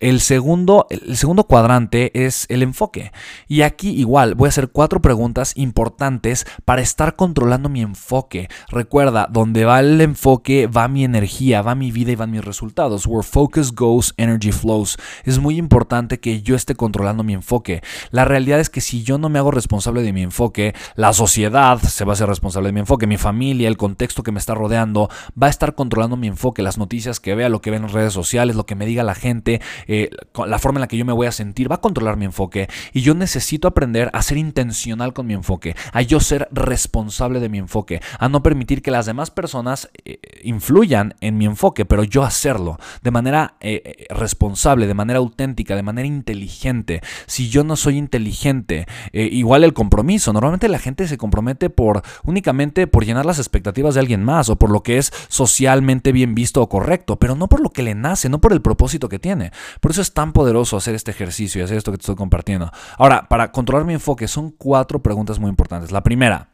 El 0.01 0.21
segundo, 0.21 0.87
el 0.91 1.17
segundo 1.17 1.45
cuadrante 1.45 2.27
es 2.27 2.47
el 2.49 2.63
enfoque 2.63 3.13
y 3.49 3.63
aquí 3.63 3.91
igual 3.91 4.35
voy 4.35 4.47
a 4.47 4.49
hacer 4.49 4.69
cuatro 4.69 5.01
preguntas 5.01 5.53
importantes 5.55 6.47
para 6.65 6.83
estar 6.83 7.17
controlando 7.17 7.69
mi 7.69 7.83
enfoque. 7.83 8.49
Recuerda, 8.69 9.29
donde 9.31 9.65
va 9.65 9.81
el 9.81 10.01
enfoque 10.01 10.67
va 10.67 10.89
mi 10.89 11.05
energía, 11.05 11.63
va 11.63 11.75
mi 11.75 11.91
vida 11.93 12.13
y 12.13 12.17
van 12.17 12.31
mis 12.31 12.45
resultados. 12.45 13.07
Where 13.07 13.27
focus 13.27 13.73
goes, 13.73 14.15
energy 14.17 14.53
flows. 14.53 14.97
Es 15.25 15.39
muy 15.39 15.59
importante 15.59 16.21
que 16.21 16.43
yo 16.43 16.57
esté 16.57 16.75
controlando 16.75 17.23
mi 17.23 17.35
enfoque. 17.35 17.83
La 18.17 18.25
realidad 18.25 18.61
es 18.61 18.71
que 18.71 18.81
si 18.81 19.03
yo 19.03 19.19
no 19.19 19.29
me 19.29 19.39
hago 19.39 19.51
responsable 19.51 20.01
de 20.01 20.15
mi 20.15 20.23
enfoque, 20.23 20.75
la 20.95 21.13
sociedad 21.13 21.79
se 21.81 22.07
va 22.07 22.13
a 22.13 22.15
hacer 22.15 22.27
responsable 22.27 22.69
de 22.69 22.73
mi 22.73 22.81
enfoque, 22.81 23.07
mi 23.07 23.19
familia, 23.19 23.69
el 23.69 23.77
contexto 23.77 24.23
que 24.23 24.33
me 24.33 24.39
está 24.39 24.55
rodeando, 24.55 25.11
va 25.41 25.49
a 25.49 25.51
estar 25.51 25.75
controlando 25.75 26.17
mi 26.17 26.27
enfoque, 26.27 26.63
las 26.63 26.79
noticias 26.79 27.21
que 27.21 27.35
vea, 27.35 27.51
lo 27.51 27.61
que 27.61 27.71
ve 27.71 27.77
en 27.77 27.91
redes 27.91 28.15
sociales, 28.15 28.57
lo 28.57 28.65
que 28.65 28.75
me 28.75 28.87
diga 28.87 29.03
la 29.03 29.15
gente, 29.15 29.61
eh, 29.87 30.09
la 30.47 30.59
forma 30.59 30.79
en 30.79 30.81
la 30.81 30.89
que 30.89 30.97
yo 30.97 31.05
me 31.05 31.13
voy 31.13 31.27
a 31.27 31.31
sentir, 31.31 31.71
va 31.71 31.75
a 31.75 31.81
controlar 31.83 32.17
mi 32.17 32.25
enfoque. 32.25 32.71
Y 32.95 33.03
yo 33.03 33.15
necesito 33.15 33.69
aprender 33.69 34.09
a 34.15 34.23
ser 34.23 34.39
intencional 34.39 35.13
con 35.13 35.27
mi 35.27 35.35
enfoque, 35.35 35.77
a 35.93 36.01
yo 36.01 36.19
ser 36.19 36.49
responsable 36.53 37.39
de 37.39 37.51
mi 37.51 37.59
enfoque, 37.59 38.01
a 38.19 38.31
no 38.31 38.43
permitir 38.43 38.81
que 38.81 38.91
las 38.91 39.05
demás 39.05 39.31
personas 39.31 39.91
eh, 40.07 40.21
influyan 40.43 41.17
en 41.21 41.37
mi 41.37 41.45
enfoque, 41.45 41.85
pero 41.85 42.03
yo 42.03 42.23
hacerlo 42.23 42.79
de 43.03 43.11
manera 43.11 43.57
eh, 43.61 44.07
responsable, 44.09 44.87
de 44.87 44.95
manera 44.95 45.19
auténtica, 45.19 45.77
de 45.77 45.83
manera 45.83 46.09
inteligente. 46.09 47.03
Si 47.27 47.51
yo 47.51 47.63
no 47.63 47.77
soy 47.77 48.06
inteligente. 48.07 48.87
Eh, 49.13 49.29
igual 49.31 49.65
el 49.65 49.73
compromiso. 49.73 50.33
Normalmente 50.33 50.69
la 50.69 50.79
gente 50.79 51.07
se 51.07 51.19
compromete 51.19 51.71
por 51.71 52.03
únicamente 52.25 52.87
por 52.87 53.05
llenar 53.05 53.27
las 53.27 53.39
expectativas 53.39 53.95
de 53.95 54.01
alguien 54.01 54.25
más 54.25 54.49
o 54.49 54.57
por 54.57 54.71
lo 54.71 54.83
que 54.83 54.99
es 54.99 55.13
socialmente 55.29 56.13
bien 56.13 56.35
visto 56.35 56.63
o 56.63 56.69
correcto, 56.69 57.17
pero 57.17 57.35
no 57.35 57.49
por 57.49 57.61
lo 57.61 57.71
que 57.71 57.83
le 57.83 57.95
nace, 57.95 58.29
no 58.29 58.41
por 58.41 58.53
el 58.53 58.63
propósito 58.63 59.09
que 59.09 59.19
tiene. 59.19 59.53
Por 59.81 59.91
eso 59.91 60.01
es 60.01 60.13
tan 60.15 60.33
poderoso 60.33 60.77
hacer 60.77 60.95
este 60.95 61.11
ejercicio 61.11 61.61
y 61.61 61.65
hacer 61.65 61.77
esto 61.77 61.93
que 61.93 61.99
te 61.99 62.03
estoy 62.03 62.17
compartiendo. 62.17 62.71
Ahora, 62.99 63.29
para 63.29 63.53
controlar 63.53 63.87
mi 63.87 63.95
enfoque, 63.95 64.29
son 64.29 64.51
cuatro 64.51 65.03
preguntas 65.03 65.39
muy 65.39 65.51
importantes. 65.51 65.93
La 65.93 66.03
primera, 66.03 66.49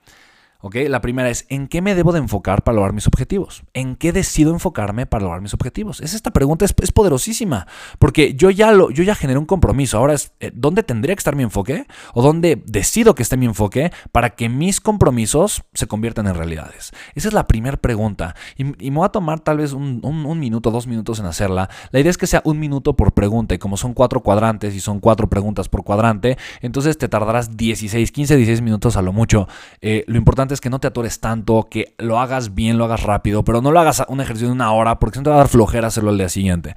la 0.70 1.00
primera 1.00 1.28
es, 1.28 1.44
¿en 1.48 1.66
qué 1.66 1.82
me 1.82 1.94
debo 1.94 2.12
de 2.12 2.20
enfocar 2.20 2.62
para 2.62 2.76
lograr 2.76 2.92
mis 2.92 3.06
objetivos? 3.06 3.64
¿En 3.74 3.96
qué 3.96 4.12
decido 4.12 4.52
enfocarme 4.52 5.06
para 5.06 5.24
lograr 5.24 5.40
mis 5.40 5.54
objetivos? 5.54 6.00
Es 6.00 6.14
esta 6.14 6.30
pregunta 6.30 6.64
es, 6.64 6.72
poderosísima, 6.92 7.66
porque 7.98 8.34
yo 8.34 8.50
ya, 8.50 8.70
lo, 8.70 8.90
yo 8.90 9.02
ya 9.02 9.14
generé 9.14 9.38
un 9.38 9.46
compromiso. 9.46 9.98
Ahora 9.98 10.14
es, 10.14 10.32
eh, 10.40 10.52
¿dónde 10.54 10.82
tendría 10.82 11.14
que 11.16 11.20
estar 11.20 11.34
mi 11.34 11.42
enfoque? 11.42 11.86
¿O 12.14 12.22
dónde 12.22 12.62
decido 12.64 13.14
que 13.14 13.22
esté 13.22 13.36
mi 13.36 13.46
enfoque 13.46 13.92
para 14.12 14.30
que 14.30 14.48
mis 14.48 14.80
compromisos 14.80 15.62
se 15.74 15.86
conviertan 15.86 16.26
en 16.28 16.36
realidades? 16.36 16.92
Esa 17.14 17.28
es 17.28 17.34
la 17.34 17.46
primera 17.46 17.76
pregunta. 17.76 18.36
Y, 18.56 18.64
me 18.64 18.98
voy 18.98 19.06
a 19.06 19.08
tomar 19.08 19.40
tal 19.40 19.58
vez 19.58 19.72
un, 19.72 20.00
un, 20.04 20.38
minuto, 20.38 20.70
dos 20.70 20.86
minutos 20.86 21.18
en 21.18 21.26
hacerla. 21.26 21.70
La 21.90 22.00
idea 22.00 22.10
es 22.10 22.18
que 22.18 22.26
sea 22.26 22.42
un 22.44 22.60
minuto 22.60 22.94
por 22.94 23.12
pregunta. 23.12 23.54
Y 23.54 23.58
como 23.58 23.76
son 23.76 23.94
cuatro 23.94 24.20
cuadrantes 24.20 24.74
y 24.74 24.80
son 24.80 25.00
cuatro 25.00 25.28
preguntas 25.28 25.68
por 25.68 25.82
cuadrante, 25.82 26.38
entonces 26.60 26.98
te 26.98 27.08
tardarás 27.08 27.56
16, 27.56 28.12
15, 28.12 28.36
16 28.36 28.62
minutos 28.62 28.96
a 28.96 29.02
lo 29.02 29.12
mucho. 29.12 29.48
Eh, 29.80 30.04
lo 30.06 30.18
importante 30.18 30.51
es 30.54 30.60
que 30.60 30.70
no 30.70 30.80
te 30.80 30.86
atores 30.86 31.20
tanto, 31.20 31.68
que 31.70 31.94
lo 31.98 32.18
hagas 32.20 32.54
bien, 32.54 32.78
lo 32.78 32.84
hagas 32.84 33.02
rápido, 33.02 33.44
pero 33.44 33.60
no 33.62 33.72
lo 33.72 33.80
hagas 33.80 34.02
un 34.08 34.20
ejercicio 34.20 34.48
de 34.48 34.54
una 34.54 34.72
hora 34.72 34.98
porque 34.98 35.18
no 35.18 35.24
te 35.24 35.30
va 35.30 35.36
a 35.36 35.38
dar 35.40 35.48
flojera 35.48 35.88
hacerlo 35.88 36.10
al 36.10 36.18
día 36.18 36.28
siguiente. 36.28 36.74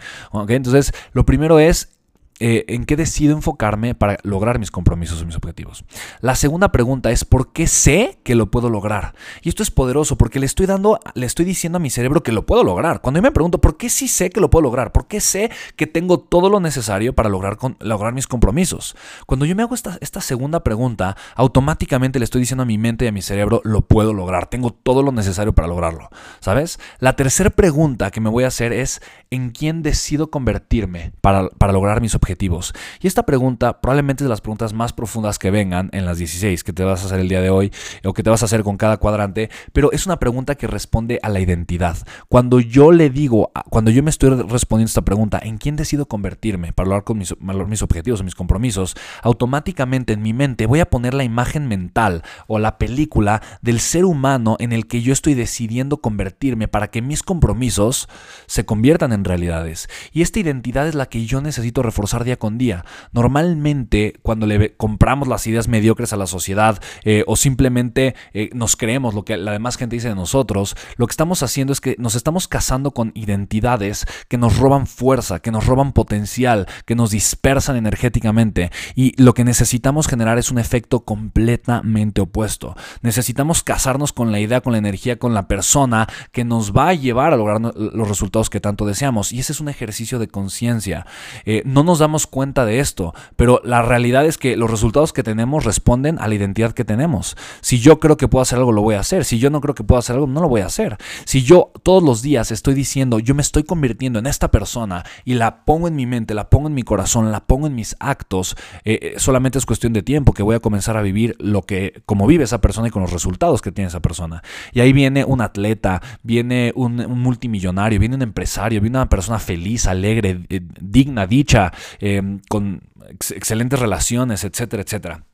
Entonces, 0.48 0.94
lo 1.12 1.26
primero 1.26 1.60
es 1.60 1.95
eh, 2.42 2.66
en 2.68 2.84
qué 2.84 2.98
decido 2.98 3.34
enfocarme 3.34 3.96
para 3.96 4.18
lograr 4.24 4.60
mis 4.60 4.70
compromisos 4.70 5.22
o 5.22 5.26
mis 5.26 5.38
objetivos. 5.38 5.86
La 6.20 6.36
segunda 6.36 6.70
pregunta 6.70 7.10
es 7.10 7.24
¿por 7.24 7.54
qué 7.54 7.66
sé 7.66 8.20
que 8.24 8.36
lo 8.36 8.52
puedo 8.52 8.70
lograr? 8.70 9.16
Y 9.42 9.48
esto 9.48 9.64
es 9.64 9.72
poderoso 9.72 10.18
porque 10.18 10.42
le 10.42 10.46
estoy 10.46 10.66
dando, 10.66 11.00
le 11.14 11.28
estoy 11.28 11.46
diciendo 11.46 11.78
a 11.78 11.80
mi 11.80 11.90
cerebro 11.90 12.24
que 12.24 12.34
lo 12.34 12.46
puedo 12.46 12.66
lograr. 12.66 13.00
Cuando 13.00 13.20
yo 13.20 13.22
me 13.22 13.32
pregunto 13.32 13.62
¿por 13.62 13.78
qué 13.78 13.88
sí 13.88 14.10
sé 14.10 14.32
que 14.32 14.42
lo 14.42 14.50
puedo 14.50 14.64
lograr? 14.64 14.92
¿Por 14.92 15.08
qué 15.08 15.22
sé 15.22 15.50
que 15.78 15.88
tengo 15.88 16.20
todo 16.20 16.50
lo 16.50 16.60
necesario 16.60 17.16
para 17.16 17.30
lograr, 17.30 17.58
lograr 17.80 18.14
mis 18.14 18.28
compromisos? 18.28 18.98
Cuando 19.26 19.46
yo 19.46 19.56
me 19.56 19.64
hago 19.64 19.74
esta, 19.74 19.98
esta 20.02 20.20
segunda 20.20 20.62
pregunta, 20.62 21.16
automáticamente 21.36 22.20
le 22.20 22.26
estoy 22.26 22.42
diciendo 22.42 22.64
a 22.64 22.66
mi 22.66 22.78
mente 22.78 23.06
y 23.06 23.08
a 23.08 23.14
mi 23.14 23.22
cerebro 23.22 23.62
lo 23.64 23.88
puedo 23.88 24.14
lograr. 24.14 24.48
Tengo 24.48 24.72
todo 24.72 25.04
lo 25.04 25.14
necesario 25.14 25.56
para 25.56 25.70
lograrlo. 25.70 26.10
¿Sabes? 26.42 26.82
La 27.00 27.16
tercera 27.16 27.50
pregunta 27.50 28.12
que 28.12 28.20
me 28.20 28.30
voy 28.30 28.44
a 28.44 28.48
hacer 28.48 28.74
es 28.74 29.02
¿en 29.30 29.52
quién 29.52 29.84
decido 29.84 30.30
convertirme 30.30 31.14
para, 31.22 31.48
para 31.48 31.72
lograr 31.72 32.02
mis 32.02 32.14
objetivos? 32.14 32.25
Objetivos? 32.26 32.74
Y 33.02 33.08
esta 33.08 33.24
pregunta 33.24 33.82
probablemente 33.82 34.24
es 34.24 34.26
de 34.26 34.30
las 34.30 34.42
preguntas 34.42 34.74
más 34.74 34.94
profundas 34.94 35.38
que 35.38 35.52
vengan 35.52 35.90
en 35.94 36.06
las 36.06 36.18
16 36.18 36.64
que 36.64 36.74
te 36.74 36.84
vas 36.84 37.04
a 37.04 37.06
hacer 37.06 37.20
el 37.20 37.30
día 37.30 37.42
de 37.42 37.52
hoy 37.52 37.72
o 38.04 38.14
que 38.14 38.24
te 38.24 38.32
vas 38.32 38.42
a 38.42 38.46
hacer 38.46 38.64
con 38.64 38.78
cada 38.78 38.98
cuadrante, 38.98 39.50
pero 39.74 39.92
es 39.92 40.06
una 40.08 40.18
pregunta 40.18 40.56
que 40.56 40.66
responde 40.66 41.20
a 41.22 41.30
la 41.30 41.40
identidad. 41.40 41.98
Cuando 42.30 42.60
yo 42.60 42.92
le 42.92 43.10
digo, 43.12 43.52
cuando 43.70 43.92
yo 43.92 44.02
me 44.02 44.10
estoy 44.10 44.30
respondiendo 44.30 44.90
esta 44.90 45.04
pregunta, 45.04 45.40
¿en 45.42 45.58
quién 45.58 45.76
decido 45.76 46.08
convertirme 46.08 46.74
para 46.74 46.88
lograr 46.88 47.04
con 47.04 47.20
mis, 47.20 47.36
mis 47.40 47.82
objetivos 47.84 48.22
o 48.22 48.24
mis 48.24 48.36
compromisos? 48.36 48.96
Automáticamente 49.22 50.14
en 50.14 50.22
mi 50.24 50.34
mente 50.34 50.66
voy 50.66 50.80
a 50.80 50.90
poner 50.90 51.14
la 51.14 51.24
imagen 51.24 51.68
mental 51.68 52.24
o 52.48 52.58
la 52.58 52.78
película 52.78 53.42
del 53.62 53.80
ser 53.80 54.06
humano 54.06 54.58
en 54.60 54.74
el 54.74 54.88
que 54.88 55.02
yo 55.02 55.14
estoy 55.14 55.36
decidiendo 55.36 55.98
convertirme 55.98 56.68
para 56.68 56.90
que 56.90 57.02
mis 57.02 57.22
compromisos 57.22 58.08
se 58.48 58.66
conviertan 58.66 59.12
en 59.12 59.24
realidades. 59.24 59.90
Y 60.12 60.22
esta 60.22 60.40
identidad 60.40 60.88
es 60.88 60.96
la 60.96 61.08
que 61.08 61.26
yo 61.26 61.42
necesito 61.42 61.84
reforzar 61.84 62.15
día 62.24 62.38
con 62.38 62.58
día. 62.58 62.86
Normalmente 63.12 64.14
cuando 64.22 64.46
le 64.46 64.76
compramos 64.76 65.28
las 65.28 65.46
ideas 65.48 65.68
mediocres 65.68 66.14
a 66.14 66.18
la 66.18 66.28
sociedad 66.28 66.82
eh, 67.04 67.24
o 67.28 67.36
simplemente 67.36 68.16
eh, 68.34 68.50
nos 68.54 68.76
creemos 68.76 69.14
lo 69.14 69.26
que 69.26 69.38
la 69.38 69.52
demás 69.52 69.78
gente 69.78 69.96
dice 69.96 70.10
de 70.10 70.16
nosotros, 70.16 70.76
lo 70.98 71.08
que 71.08 71.12
estamos 71.12 71.44
haciendo 71.44 71.74
es 71.74 71.82
que 71.82 71.96
nos 72.00 72.16
estamos 72.16 72.48
casando 72.48 72.92
con 72.92 73.12
identidades 73.16 74.06
que 74.28 74.38
nos 74.38 74.58
roban 74.58 74.88
fuerza, 74.88 75.40
que 75.40 75.52
nos 75.52 75.66
roban 75.66 75.94
potencial, 75.94 76.68
que 76.86 76.96
nos 76.96 77.12
dispersan 77.12 77.76
energéticamente 77.76 78.72
y 78.96 79.20
lo 79.22 79.34
que 79.34 79.44
necesitamos 79.44 80.08
generar 80.08 80.38
es 80.38 80.52
un 80.52 80.60
efecto 80.60 81.02
completamente 81.02 82.22
opuesto. 82.22 82.76
Necesitamos 83.02 83.64
casarnos 83.64 84.14
con 84.14 84.32
la 84.32 84.40
idea, 84.40 84.62
con 84.62 84.74
la 84.74 84.80
energía, 84.80 85.18
con 85.18 85.34
la 85.34 85.48
persona 85.48 86.08
que 86.32 86.44
nos 86.44 86.74
va 86.74 86.90
a 86.90 86.94
llevar 86.94 87.34
a 87.34 87.38
lograr 87.38 87.62
los 87.62 88.08
resultados 88.08 88.50
que 88.50 88.60
tanto 88.60 88.86
deseamos 88.86 89.32
y 89.32 89.40
ese 89.40 89.54
es 89.54 89.60
un 89.60 89.70
ejercicio 89.70 90.20
de 90.20 90.28
conciencia. 90.28 91.06
Eh, 91.46 91.62
no 91.66 91.84
nos 91.84 92.00
damos 92.06 92.28
cuenta 92.28 92.66
de 92.66 92.80
esto, 92.80 93.14
pero 93.36 93.62
la 93.64 93.82
realidad 93.82 94.26
es 94.26 94.38
que 94.38 94.56
los 94.56 94.70
resultados 94.70 95.12
que 95.12 95.24
tenemos 95.24 95.66
responden 95.66 96.20
a 96.20 96.28
la 96.28 96.36
identidad 96.36 96.72
que 96.74 96.86
tenemos. 96.86 97.36
Si 97.62 97.80
yo 97.80 98.00
creo 98.00 98.18
que 98.18 98.28
puedo 98.28 98.44
hacer 98.44 98.60
algo, 98.60 98.72
lo 98.72 98.82
voy 98.82 98.96
a 98.96 99.00
hacer. 99.00 99.26
Si 99.26 99.40
yo 99.40 99.50
no 99.50 99.62
creo 99.62 99.76
que 99.76 99.84
puedo 99.84 100.00
hacer 100.00 100.16
algo, 100.16 100.28
no 100.28 100.42
lo 100.42 100.50
voy 100.50 100.62
a 100.62 100.68
hacer. 100.68 100.98
Si 101.26 101.44
yo 101.44 101.72
todos 101.84 102.04
los 102.04 102.22
días 102.22 102.52
estoy 102.52 102.74
diciendo, 102.74 103.20
yo 103.20 103.36
me 103.36 103.42
estoy 103.42 103.64
convirtiendo 103.64 104.20
en 104.20 104.28
esta 104.28 104.52
persona 104.52 105.04
y 105.24 105.34
la 105.34 105.66
pongo 105.66 105.88
en 105.88 105.96
mi 105.96 106.06
mente, 106.06 106.34
la 106.34 106.50
pongo 106.50 106.68
en 106.68 106.74
mi 106.74 106.84
corazón, 106.84 107.32
la 107.32 107.46
pongo 107.46 107.68
en 107.68 107.76
mis 107.76 107.96
actos, 108.00 108.56
eh, 108.84 109.00
eh, 109.02 109.14
solamente 109.18 109.58
es 109.58 109.66
cuestión 109.66 109.94
de 109.94 110.04
tiempo 110.04 110.34
que 110.34 110.44
voy 110.44 110.56
a 110.56 110.60
comenzar 110.60 110.98
a 110.98 111.02
vivir 111.02 111.36
lo 111.40 111.64
que, 111.64 112.02
como 112.06 112.28
vive 112.28 112.44
esa 112.44 112.62
persona 112.62 112.88
y 112.88 112.92
con 112.92 113.02
los 113.02 113.12
resultados 113.12 113.62
que 113.62 113.72
tiene 113.72 113.88
esa 113.88 114.02
persona. 114.02 114.44
Y 114.74 114.80
ahí 114.80 114.94
viene 114.94 115.26
un 115.26 115.42
atleta, 115.42 116.02
viene 116.24 116.72
un, 116.76 116.96
multimillonario, 116.96 118.00
viene 118.00 118.16
un 118.16 118.22
empresario, 118.22 118.82
viene 118.82 118.98
una 118.98 119.10
persona 119.10 119.40
feliz, 119.40 119.88
alegre, 119.88 120.42
eh, 120.50 120.62
digna, 120.80 121.28
dicha, 121.28 121.74
Em, 122.00 122.40
con 122.50 122.82
excelentes 123.10 123.80
relaciones, 123.80 124.44
etcétera, 124.44 124.84
etcétera. 124.84 125.26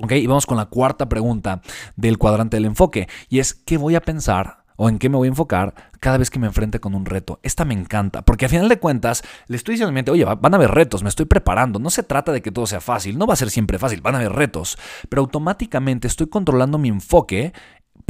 Ok, 0.00 0.12
y 0.12 0.26
vamos 0.26 0.46
con 0.46 0.56
la 0.56 0.66
cuarta 0.66 1.08
pregunta 1.08 1.60
del 1.96 2.18
cuadrante 2.18 2.56
del 2.56 2.64
enfoque, 2.64 3.08
y 3.28 3.40
es, 3.40 3.54
¿qué 3.54 3.76
voy 3.76 3.94
a 3.94 4.00
pensar 4.00 4.62
o 4.76 4.88
en 4.88 4.98
qué 4.98 5.08
me 5.08 5.16
voy 5.16 5.28
a 5.28 5.30
enfocar 5.30 5.74
cada 6.00 6.18
vez 6.18 6.30
que 6.30 6.38
me 6.38 6.46
enfrente 6.46 6.80
con 6.80 6.94
un 6.94 7.06
reto. 7.06 7.38
Esta 7.42 7.64
me 7.64 7.74
encanta, 7.74 8.22
porque 8.22 8.46
a 8.46 8.48
final 8.48 8.68
de 8.68 8.78
cuentas 8.78 9.22
le 9.46 9.56
estoy 9.56 9.74
diciendo 9.74 9.90
a 9.90 9.92
mi 9.92 9.96
mente, 9.96 10.10
oye, 10.10 10.24
van 10.24 10.54
a 10.54 10.56
haber 10.56 10.70
retos, 10.70 11.02
me 11.02 11.08
estoy 11.08 11.26
preparando. 11.26 11.78
No 11.78 11.90
se 11.90 12.02
trata 12.02 12.32
de 12.32 12.42
que 12.42 12.50
todo 12.50 12.66
sea 12.66 12.80
fácil, 12.80 13.18
no 13.18 13.26
va 13.26 13.34
a 13.34 13.36
ser 13.36 13.50
siempre 13.50 13.78
fácil, 13.78 14.00
van 14.00 14.16
a 14.16 14.18
haber 14.18 14.32
retos, 14.32 14.78
pero 15.08 15.22
automáticamente 15.22 16.08
estoy 16.08 16.26
controlando 16.26 16.78
mi 16.78 16.88
enfoque 16.88 17.52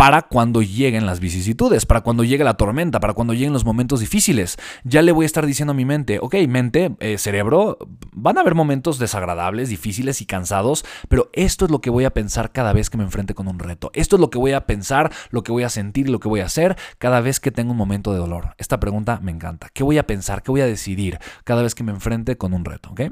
para 0.02 0.22
cuando 0.22 0.62
lleguen 0.62 1.06
las 1.06 1.20
vicisitudes, 1.20 1.86
para 1.86 2.00
cuando 2.00 2.24
llegue 2.24 2.42
la 2.42 2.54
tormenta, 2.54 2.98
para 2.98 3.14
cuando 3.14 3.34
lleguen 3.34 3.52
los 3.52 3.64
momentos 3.64 4.00
difíciles. 4.00 4.56
Ya 4.82 5.00
le 5.00 5.12
voy 5.12 5.22
a 5.22 5.26
estar 5.26 5.46
diciendo 5.46 5.70
a 5.70 5.74
mi 5.76 5.84
mente, 5.84 6.18
ok, 6.20 6.34
mente, 6.48 6.96
eh, 6.98 7.18
cerebro, 7.18 7.78
van 8.10 8.36
a 8.36 8.40
haber 8.40 8.56
momentos 8.56 8.98
desagradables, 8.98 9.68
difíciles 9.68 10.20
y 10.20 10.26
cansados, 10.26 10.84
pero 11.08 11.30
esto 11.34 11.66
es 11.66 11.70
lo 11.70 11.80
que 11.80 11.90
voy 11.90 12.04
a 12.04 12.10
pensar 12.10 12.50
cada 12.50 12.72
vez 12.72 12.90
que 12.90 12.98
me 12.98 13.04
enfrente 13.04 13.34
con 13.34 13.46
un 13.46 13.60
reto. 13.60 13.92
Esto 13.94 14.16
es 14.16 14.20
lo 14.20 14.28
que 14.28 14.38
voy 14.38 14.50
a 14.54 14.66
pensar, 14.66 15.12
lo 15.30 15.44
que 15.44 15.52
voy 15.52 15.62
a 15.62 15.68
sentir, 15.68 16.08
lo 16.08 16.18
que 16.18 16.26
voy 16.26 16.40
a 16.40 16.46
hacer 16.46 16.76
cada 16.98 17.20
vez 17.20 17.38
que 17.38 17.52
tengo 17.52 17.70
un 17.70 17.78
momento 17.78 18.12
de 18.12 18.18
dolor. 18.18 18.56
Esta 18.58 18.80
pregunta 18.80 19.20
me 19.22 19.30
encanta. 19.30 19.68
¿Qué 19.72 19.84
voy 19.84 19.98
a 19.98 20.06
pensar? 20.08 20.42
¿Qué 20.42 20.50
voy 20.50 20.62
a 20.62 20.66
decidir 20.66 21.20
cada 21.44 21.62
vez 21.62 21.76
que 21.76 21.84
me 21.84 21.92
enfrente 21.92 22.36
con 22.36 22.54
un 22.54 22.64
reto? 22.64 22.90
¿ok? 22.90 23.02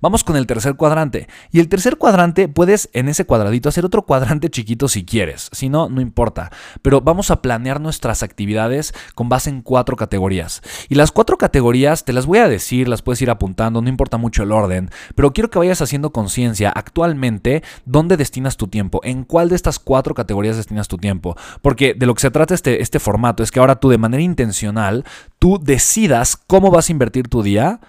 Vamos 0.00 0.24
con 0.24 0.36
el 0.36 0.46
tercer 0.46 0.76
cuadrante. 0.76 1.28
Y 1.52 1.60
el 1.60 1.68
tercer 1.68 1.98
cuadrante 1.98 2.48
puedes 2.48 2.88
en 2.94 3.10
ese 3.10 3.26
cuadradito 3.26 3.68
hacer 3.68 3.84
otro 3.84 4.06
cuadrante 4.06 4.48
chiquito 4.48 4.88
si 4.88 5.04
quieres. 5.04 5.50
Si 5.52 5.68
no, 5.68 5.90
no 5.90 6.00
importa 6.00 6.29
pero 6.82 7.00
vamos 7.00 7.30
a 7.30 7.42
planear 7.42 7.80
nuestras 7.80 8.22
actividades 8.22 8.94
con 9.14 9.28
base 9.28 9.50
en 9.50 9.62
cuatro 9.62 9.96
categorías. 9.96 10.62
Y 10.88 10.94
las 10.94 11.12
cuatro 11.12 11.38
categorías 11.38 12.04
te 12.04 12.12
las 12.12 12.26
voy 12.26 12.38
a 12.38 12.48
decir, 12.48 12.88
las 12.88 13.02
puedes 13.02 13.22
ir 13.22 13.30
apuntando, 13.30 13.82
no 13.82 13.88
importa 13.88 14.16
mucho 14.16 14.42
el 14.42 14.52
orden, 14.52 14.90
pero 15.14 15.32
quiero 15.32 15.50
que 15.50 15.58
vayas 15.58 15.82
haciendo 15.82 16.12
conciencia 16.12 16.70
actualmente 16.70 17.62
dónde 17.84 18.16
destinas 18.16 18.56
tu 18.56 18.68
tiempo, 18.68 19.00
en 19.04 19.24
cuál 19.24 19.48
de 19.48 19.56
estas 19.56 19.78
cuatro 19.78 20.14
categorías 20.14 20.56
destinas 20.56 20.88
tu 20.88 20.96
tiempo. 20.96 21.36
Porque 21.62 21.94
de 21.94 22.06
lo 22.06 22.14
que 22.14 22.22
se 22.22 22.30
trata 22.30 22.54
este, 22.54 22.82
este 22.82 22.98
formato 22.98 23.42
es 23.42 23.50
que 23.50 23.60
ahora 23.60 23.76
tú 23.76 23.88
de 23.88 23.98
manera 23.98 24.22
intencional, 24.22 25.04
tú 25.38 25.58
decidas 25.62 26.36
cómo 26.36 26.70
vas 26.70 26.88
a 26.88 26.92
invertir 26.92 27.28
tu 27.28 27.42
día 27.42 27.80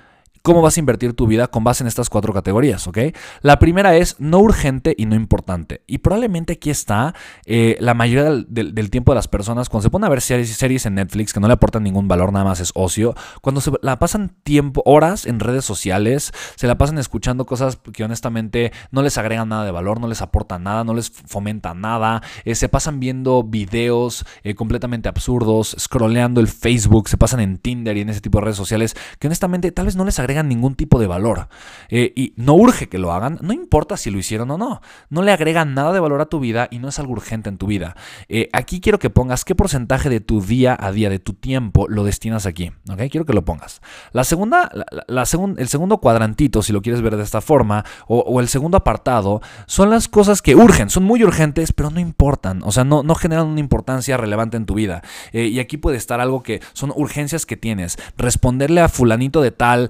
cómo 0.41 0.61
vas 0.61 0.77
a 0.77 0.79
invertir 0.79 1.13
tu 1.13 1.27
vida 1.27 1.47
con 1.47 1.63
base 1.63 1.83
en 1.83 1.87
estas 1.87 2.09
cuatro 2.09 2.33
categorías, 2.33 2.87
¿ok? 2.87 2.97
La 3.41 3.59
primera 3.59 3.95
es 3.95 4.15
no 4.19 4.39
urgente 4.39 4.95
y 4.97 5.05
no 5.05 5.15
importante. 5.15 5.81
Y 5.87 5.99
probablemente 5.99 6.53
aquí 6.53 6.69
está 6.69 7.13
eh, 7.45 7.77
la 7.79 7.93
mayoría 7.93 8.43
del, 8.47 8.89
tiempo 8.89 9.11
de 9.11 9.15
las 9.15 9.27
personas 9.27 9.69
cuando 9.69 9.83
se 9.83 9.89
ponen 9.89 10.05
a 10.05 10.09
ver 10.09 10.21
series, 10.21 10.55
series 10.55 10.85
en 10.85 10.95
Netflix 10.95 11.33
que 11.33 11.39
no 11.39 11.47
le 11.47 11.53
aportan 11.53 11.83
ningún 11.83 12.07
valor, 12.07 12.33
nada 12.33 12.45
más 12.45 12.59
es 12.59 12.71
ocio, 12.75 13.15
cuando 13.41 13.61
se 13.61 13.71
la 13.81 13.99
pasan 13.99 14.35
tiempo, 14.43 14.81
horas 14.85 15.25
en 15.25 15.39
redes 15.39 15.65
sociales, 15.65 16.31
se 16.55 16.67
la 16.67 16.77
pasan 16.77 16.97
escuchando 16.97 17.45
cosas 17.45 17.77
que 17.93 18.03
honestamente 18.03 18.71
no 18.91 19.01
les 19.01 19.17
agregan 19.17 19.49
nada 19.49 19.65
de 19.65 19.71
valor, 19.71 19.99
no 19.99 20.07
les 20.07 20.21
aportan 20.21 20.63
nada, 20.63 20.83
no 20.83 20.93
les 20.93 21.09
fomenta 21.09 21.73
nada, 21.73 22.21
eh, 22.45 22.55
se 22.55 22.69
pasan 22.69 22.99
viendo 22.99 23.43
videos 23.43 24.25
eh, 24.43 24.55
completamente 24.55 25.07
absurdos, 25.07 25.75
scrolleando 25.79 26.41
el 26.41 26.47
Facebook, 26.47 27.07
se 27.07 27.17
pasan 27.17 27.39
en 27.39 27.57
Tinder 27.57 27.95
y 27.97 28.01
en 28.01 28.09
ese 28.09 28.21
tipo 28.21 28.39
de 28.39 28.45
redes 28.45 28.57
sociales 28.57 28.95
que 29.19 29.27
honestamente 29.27 29.71
tal 29.71 29.85
vez 29.85 29.95
no 29.95 30.05
les 30.05 30.19
agregan 30.19 30.30
agregan 30.31 30.47
ningún 30.47 30.75
tipo 30.75 30.99
de 30.99 31.07
valor. 31.07 31.49
Eh, 31.89 32.13
y 32.15 32.33
no 32.37 32.53
urge 32.53 32.87
que 32.87 32.97
lo 32.97 33.11
hagan, 33.11 33.37
no 33.41 33.51
importa 33.53 33.97
si 33.97 34.11
lo 34.11 34.17
hicieron 34.17 34.49
o 34.51 34.57
no. 34.57 34.81
No 35.09 35.21
le 35.21 35.31
agregan 35.31 35.73
nada 35.73 35.91
de 35.91 35.99
valor 35.99 36.21
a 36.21 36.25
tu 36.25 36.39
vida 36.39 36.67
y 36.71 36.79
no 36.79 36.87
es 36.87 36.99
algo 36.99 37.13
urgente 37.13 37.49
en 37.49 37.57
tu 37.57 37.67
vida. 37.67 37.95
Eh, 38.29 38.49
aquí 38.53 38.79
quiero 38.79 38.97
que 38.97 39.09
pongas 39.09 39.43
qué 39.43 39.55
porcentaje 39.55 40.09
de 40.09 40.21
tu 40.21 40.41
día 40.41 40.77
a 40.79 40.91
día, 40.91 41.09
de 41.09 41.19
tu 41.19 41.33
tiempo, 41.33 41.87
lo 41.89 42.03
destinas 42.03 42.45
aquí. 42.45 42.71
¿ok? 42.89 43.01
Quiero 43.09 43.25
que 43.25 43.33
lo 43.33 43.43
pongas. 43.43 43.81
La 44.13 44.23
segunda, 44.23 44.71
la, 45.07 45.23
el 45.57 45.67
segundo 45.67 45.97
cuadrantito, 45.97 46.61
si 46.61 46.71
lo 46.71 46.81
quieres 46.81 47.01
ver 47.01 47.17
de 47.17 47.23
esta 47.23 47.41
forma, 47.41 47.83
o, 48.07 48.39
el 48.39 48.47
segundo 48.47 48.77
apartado, 48.77 49.41
son 49.65 49.89
las 49.89 50.07
cosas 50.07 50.41
que 50.41 50.55
urgen, 50.55 50.89
son 50.89 51.03
muy 51.03 51.23
urgentes, 51.23 51.73
pero 51.73 51.89
no 51.89 51.99
importan. 51.99 52.61
O 52.63 52.71
sea, 52.71 52.83
no, 52.83 53.03
no 53.03 53.15
generan 53.15 53.47
una 53.47 53.59
importancia 53.59 54.17
relevante 54.17 54.57
en 54.57 54.65
tu 54.65 54.75
vida. 54.75 55.01
Eh, 55.33 55.47
y 55.47 55.59
aquí 55.59 55.77
puede 55.77 55.97
estar 55.97 56.21
algo 56.21 56.41
que 56.41 56.61
son 56.73 56.93
urgencias 56.95 57.45
que 57.45 57.57
tienes. 57.57 57.97
Responderle 58.17 58.81
a 58.81 58.87
fulanito 58.87 59.41
de 59.41 59.51
tal, 59.51 59.89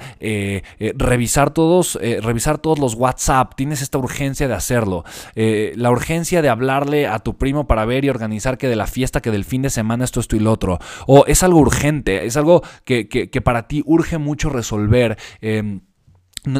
revisar, 0.95 1.51
todos, 1.51 1.99
revisar 2.21 2.57
todos 2.57 2.79
los 2.79 2.95
WhatsApp. 2.95 3.53
Tienes 3.55 3.81
esta 3.81 3.97
urgencia 3.97 4.47
de 4.47 4.53
hacerlo. 4.53 5.03
la 5.35 5.91
urgencia 5.91 6.41
de 6.41 6.49
hablarle 6.49 7.07
a 7.07 7.19
tu 7.19 7.37
primo 7.37 7.67
para 7.67 7.85
ver 7.85 8.05
y 8.05 8.09
organizar 8.09 8.57
que 8.57 8.67
de 8.67 8.75
la 8.75 8.87
fiesta, 8.87 9.21
que 9.21 9.31
del 9.31 9.45
fin 9.45 9.61
de 9.61 9.69
semana 9.69 10.05
esto, 10.05 10.19
esto 10.19 10.35
y 10.35 10.39
lo 10.39 10.51
otro. 10.51 10.79
O 11.07 11.25
es 11.27 11.43
algo 11.43 11.59
urgente, 11.59 12.25
es 12.25 12.37
algo 12.37 12.61
que, 12.85 13.07
que, 13.07 13.41
para 13.41 13.67
ti 13.67 13.83
urge 13.85 14.17
mucho 14.17 14.49
resolver. 14.49 15.17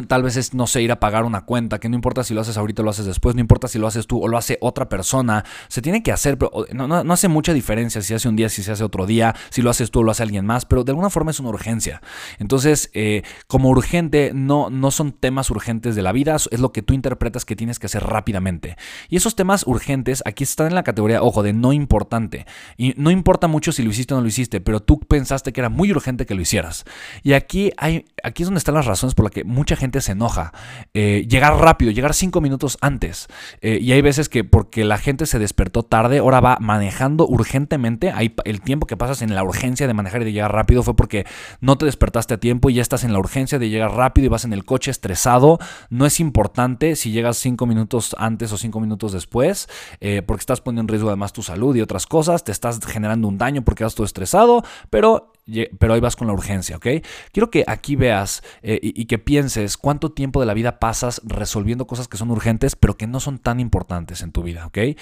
Tal 0.06 0.22
vez 0.22 0.36
es, 0.36 0.54
no 0.54 0.68
sé, 0.68 0.80
ir 0.80 0.92
a 0.92 1.00
pagar 1.00 1.24
una 1.24 1.44
cuenta, 1.44 1.80
que 1.80 1.88
no 1.88 1.96
importa 1.96 2.22
si 2.22 2.34
lo 2.34 2.40
haces 2.40 2.56
ahorita 2.56 2.82
o 2.82 2.84
lo 2.84 2.92
haces 2.92 3.04
después, 3.04 3.34
no 3.34 3.40
importa 3.40 3.66
si 3.66 3.80
lo 3.80 3.88
haces 3.88 4.06
tú 4.06 4.22
o 4.22 4.28
lo 4.28 4.38
hace 4.38 4.56
otra 4.60 4.88
persona, 4.88 5.44
se 5.66 5.82
tiene 5.82 6.04
que 6.04 6.12
hacer, 6.12 6.38
pero 6.38 6.66
no, 6.72 6.86
no, 6.86 7.12
hace 7.12 7.26
mucha 7.26 7.52
diferencia 7.52 8.00
si 8.00 8.14
hace 8.14 8.28
un 8.28 8.36
día, 8.36 8.48
si 8.48 8.62
se 8.62 8.70
hace 8.70 8.84
otro 8.84 9.06
día, 9.06 9.34
si 9.50 9.60
lo 9.60 9.70
haces 9.70 9.90
tú 9.90 10.00
o 10.00 10.02
lo 10.04 10.12
hace 10.12 10.22
alguien 10.22 10.46
más, 10.46 10.66
pero 10.66 10.84
de 10.84 10.92
alguna 10.92 11.10
forma 11.10 11.32
es 11.32 11.40
una 11.40 11.48
urgencia. 11.48 12.00
Entonces, 12.38 12.90
eh, 12.94 13.22
como 13.48 13.70
urgente, 13.70 14.30
no, 14.34 14.70
no 14.70 14.92
son 14.92 15.10
temas 15.10 15.50
urgentes 15.50 15.96
de 15.96 16.02
la 16.02 16.12
vida, 16.12 16.36
es 16.36 16.60
lo 16.60 16.72
que 16.72 16.82
tú 16.82 16.94
interpretas 16.94 17.44
que 17.44 17.56
tienes 17.56 17.80
que 17.80 17.86
hacer 17.86 18.04
rápidamente. 18.04 18.76
Y 19.08 19.16
esos 19.16 19.34
temas 19.34 19.66
urgentes 19.66 20.22
aquí 20.26 20.44
están 20.44 20.68
en 20.68 20.76
la 20.76 20.84
categoría, 20.84 21.22
ojo, 21.22 21.42
de 21.42 21.52
no 21.52 21.72
importante. 21.72 22.46
Y 22.76 22.94
no 22.96 23.10
importa 23.10 23.48
mucho 23.48 23.72
si 23.72 23.82
lo 23.82 23.90
hiciste 23.90 24.14
o 24.14 24.16
no 24.16 24.22
lo 24.22 24.28
hiciste, 24.28 24.60
pero 24.60 24.80
tú 24.80 25.00
pensaste 25.00 25.52
que 25.52 25.60
era 25.60 25.68
muy 25.68 25.90
urgente 25.90 26.24
que 26.24 26.34
lo 26.34 26.40
hicieras. 26.40 26.84
Y 27.22 27.32
aquí, 27.32 27.72
hay, 27.76 28.04
aquí 28.22 28.44
es 28.44 28.46
donde 28.46 28.58
están 28.58 28.74
las 28.74 28.86
razones 28.86 29.14
por 29.14 29.24
las 29.24 29.32
que 29.32 29.44
muchas 29.44 29.71
gente 29.76 30.00
se 30.00 30.12
enoja. 30.12 30.52
Eh, 30.94 31.26
llegar 31.28 31.56
rápido, 31.56 31.90
llegar 31.90 32.14
cinco 32.14 32.40
minutos 32.40 32.78
antes. 32.80 33.28
Eh, 33.60 33.78
y 33.80 33.92
hay 33.92 34.02
veces 34.02 34.28
que 34.28 34.44
porque 34.44 34.84
la 34.84 34.98
gente 34.98 35.26
se 35.26 35.38
despertó 35.38 35.82
tarde, 35.82 36.18
ahora 36.18 36.40
va 36.40 36.58
manejando 36.60 37.26
urgentemente. 37.26 38.12
El 38.44 38.60
tiempo 38.60 38.86
que 38.86 38.96
pasas 38.96 39.22
en 39.22 39.34
la 39.34 39.42
urgencia 39.42 39.86
de 39.86 39.94
manejar 39.94 40.22
y 40.22 40.24
de 40.26 40.32
llegar 40.32 40.52
rápido 40.52 40.82
fue 40.82 40.94
porque 40.94 41.26
no 41.60 41.76
te 41.78 41.86
despertaste 41.86 42.34
a 42.34 42.40
tiempo 42.40 42.70
y 42.70 42.74
ya 42.74 42.82
estás 42.82 43.04
en 43.04 43.12
la 43.12 43.18
urgencia 43.18 43.58
de 43.58 43.68
llegar 43.68 43.92
rápido 43.92 44.26
y 44.26 44.28
vas 44.28 44.44
en 44.44 44.52
el 44.52 44.64
coche 44.64 44.90
estresado. 44.90 45.58
No 45.90 46.06
es 46.06 46.20
importante 46.20 46.96
si 46.96 47.10
llegas 47.10 47.36
cinco 47.38 47.66
minutos 47.66 48.14
antes 48.18 48.52
o 48.52 48.58
cinco 48.58 48.80
minutos 48.80 49.12
después, 49.12 49.68
eh, 50.00 50.22
porque 50.22 50.40
estás 50.40 50.60
poniendo 50.60 50.82
en 50.82 50.88
riesgo 50.88 51.08
además 51.08 51.32
tu 51.32 51.42
salud 51.42 51.74
y 51.76 51.80
otras 51.80 52.06
cosas. 52.06 52.44
Te 52.44 52.52
estás 52.52 52.80
generando 52.84 53.28
un 53.28 53.38
daño 53.38 53.62
porque 53.62 53.84
vas 53.84 53.94
todo 53.94 54.06
estresado, 54.06 54.64
pero 54.90 55.32
pero 55.78 55.94
ahí 55.94 56.00
vas 56.00 56.14
con 56.14 56.28
la 56.28 56.32
urgencia, 56.32 56.76
¿ok? 56.76 56.86
Quiero 57.32 57.50
que 57.50 57.64
aquí 57.66 57.96
veas 57.96 58.42
eh, 58.62 58.78
y, 58.80 59.06
que 59.06 59.18
pienses 59.18 59.76
cuánto 59.76 60.12
tiempo 60.12 60.38
de 60.38 60.46
la 60.46 60.54
vida 60.54 60.78
pasas 60.78 61.20
resolviendo 61.24 61.86
cosas 61.86 62.06
que 62.06 62.16
son 62.16 62.30
urgentes, 62.30 62.76
pero 62.76 62.96
que 62.96 63.08
no 63.08 63.18
son 63.18 63.38
tan 63.38 63.58
importantes 63.58 64.22
en 64.22 64.30
tu 64.30 64.42
vida, 64.42 64.66
¿ok? 64.66 64.78
Eh, 64.78 64.96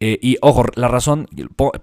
y 0.00 0.38
ojo, 0.40 0.64
la 0.74 0.88
razón, 0.88 1.28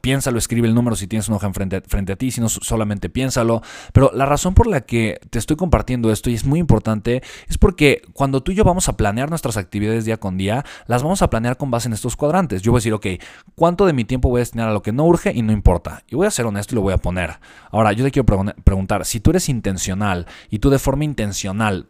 piénsalo, 0.02 0.40
escribe 0.40 0.68
el 0.68 0.74
número 0.74 0.96
si 0.96 1.08
tienes 1.08 1.28
una 1.28 1.38
hoja 1.38 1.54
frente, 1.54 1.82
frente 1.82 2.14
a 2.14 2.16
ti, 2.16 2.32
si 2.32 2.42
no 2.42 2.50
solamente 2.50 3.10
piénsalo, 3.10 3.62
pero 3.94 4.12
la 4.14 4.26
razón 4.26 4.56
por 4.56 4.68
la 4.68 4.82
que 4.82 5.20
te 5.30 5.38
estoy 5.38 5.56
compartiendo 5.56 6.12
esto 6.12 6.30
y 6.30 6.34
es 6.34 6.46
muy 6.46 6.60
importante 6.60 7.22
es 7.48 7.58
porque 7.58 8.02
cuando 8.14 8.42
tú 8.42 8.52
y 8.52 8.56
yo 8.56 8.64
vamos 8.64 8.90
a 8.90 8.98
planear 8.98 9.30
nuestras 9.30 9.58
actividades 9.58 10.06
día 10.06 10.18
con 10.18 10.38
día, 10.38 10.66
las 10.88 11.04
vamos 11.04 11.22
a 11.22 11.30
planear 11.30 11.58
con 11.58 11.70
base 11.70 11.88
en 11.88 11.94
estos 11.94 12.16
cuadrantes. 12.16 12.64
Yo 12.64 12.72
voy 12.72 12.80
a 12.80 12.82
decir, 12.82 12.94
ok, 12.94 13.08
¿cuánto 13.56 13.86
de 13.86 13.94
mi 13.94 14.06
tiempo 14.06 14.30
voy 14.30 14.40
a 14.40 14.42
destinar 14.42 14.70
a 14.70 14.74
lo 14.74 14.82
que 14.82 14.92
no 14.92 15.06
urge 15.06 15.32
y 15.34 15.44
no 15.44 15.52
importa? 15.52 16.04
Y 16.08 16.16
voy 16.16 16.28
a 16.28 16.32
ser 16.32 16.46
honesto 16.46 16.74
y 16.74 16.76
lo 16.76 16.82
voy 16.82 16.94
a 16.94 16.98
poner. 16.98 17.40
Ahora, 17.72 17.94
yo 18.00 18.06
te 18.06 18.12
quiero 18.12 18.26
preguntar, 18.64 19.06
si 19.06 19.20
tú 19.20 19.30
eres 19.30 19.50
intencional 19.50 20.26
y 20.50 20.60
tú 20.60 20.70
de 20.70 20.80
forma 20.80 21.04
intencional 21.04 21.88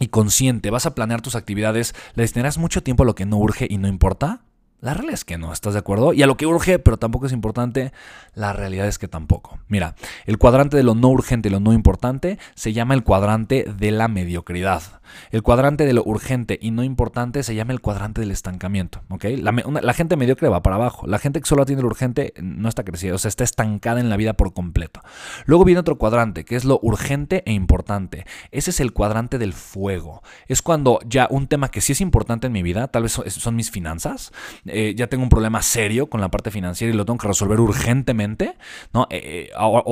y 0.00 0.08
consciente 0.08 0.70
vas 0.70 0.86
a 0.86 0.94
planear 0.94 1.22
tus 1.22 1.34
actividades, 1.34 1.94
¿le 2.14 2.22
destinarás 2.22 2.58
mucho 2.58 2.82
tiempo 2.82 3.02
a 3.02 3.06
lo 3.06 3.14
que 3.14 3.26
no 3.26 3.38
urge 3.38 3.66
y 3.68 3.78
no 3.78 3.88
importa? 3.88 4.42
La 4.80 4.94
realidad 4.94 5.14
es 5.14 5.24
que 5.24 5.38
no, 5.38 5.52
¿estás 5.52 5.72
de 5.72 5.80
acuerdo? 5.80 6.12
Y 6.12 6.22
a 6.22 6.26
lo 6.26 6.36
que 6.36 6.46
urge, 6.46 6.78
pero 6.78 6.98
tampoco 6.98 7.26
es 7.26 7.32
importante, 7.32 7.92
la 8.34 8.52
realidad 8.52 8.86
es 8.86 8.98
que 8.98 9.08
tampoco. 9.08 9.58
Mira, 9.66 9.96
el 10.24 10.38
cuadrante 10.38 10.76
de 10.76 10.84
lo 10.84 10.94
no 10.94 11.08
urgente 11.08 11.48
y 11.48 11.52
lo 11.52 11.58
no 11.58 11.72
importante 11.72 12.38
se 12.54 12.72
llama 12.72 12.94
el 12.94 13.02
cuadrante 13.02 13.64
de 13.64 13.90
la 13.90 14.06
mediocridad. 14.06 14.98
El 15.30 15.42
cuadrante 15.42 15.84
de 15.84 15.92
lo 15.92 16.02
urgente 16.04 16.58
y 16.60 16.70
no 16.70 16.82
importante 16.82 17.42
se 17.42 17.54
llama 17.54 17.72
el 17.72 17.80
cuadrante 17.80 18.20
del 18.20 18.30
estancamiento. 18.30 19.02
La, 19.38 19.94
gente 19.94 20.16
mediocre 20.16 20.48
va 20.48 20.62
para 20.62 20.76
abajo. 20.76 21.06
La 21.06 21.18
gente 21.18 21.40
que 21.40 21.46
solo 21.46 21.62
atiende 21.62 21.82
lo 21.82 21.88
urgente 21.88 22.32
no 22.40 22.68
está 22.68 22.84
creciendo, 22.84 23.16
o 23.16 23.18
sea, 23.18 23.28
está 23.28 23.44
estancada 23.44 24.00
en 24.00 24.08
la 24.08 24.16
vida 24.16 24.34
por 24.34 24.52
completo. 24.52 25.00
Luego 25.46 25.64
viene 25.64 25.80
otro 25.80 25.98
cuadrante, 25.98 26.44
que 26.44 26.56
es 26.56 26.64
lo 26.64 26.78
urgente 26.82 27.42
e 27.46 27.52
importante. 27.52 28.26
Ese 28.50 28.70
es 28.70 28.80
el 28.80 28.92
cuadrante 28.92 29.38
del 29.38 29.52
fuego. 29.52 30.22
Es 30.46 30.62
cuando 30.62 31.00
ya 31.06 31.26
un 31.30 31.46
tema 31.46 31.70
que 31.70 31.80
sí 31.80 31.92
es 31.92 32.00
importante 32.00 32.46
en 32.46 32.52
mi 32.52 32.62
vida, 32.62 32.88
tal 32.88 33.04
vez 33.04 33.12
son, 33.12 33.56
mis 33.56 33.70
finanzas, 33.70 34.32
eh, 34.70 34.94
ya 34.96 35.06
tengo 35.06 35.22
un 35.22 35.28
problema 35.28 35.62
serio 35.62 36.08
con 36.08 36.20
la 36.20 36.30
parte 36.30 36.50
financiera 36.50 36.92
y 36.92 36.96
lo 36.96 37.04
tengo 37.04 37.18
que 37.18 37.28
resolver 37.28 37.60
urgentemente, 37.60 38.56
¿no? 38.92 39.06
Eh, 39.10 39.48
eh, 39.48 39.50
o, 39.58 39.82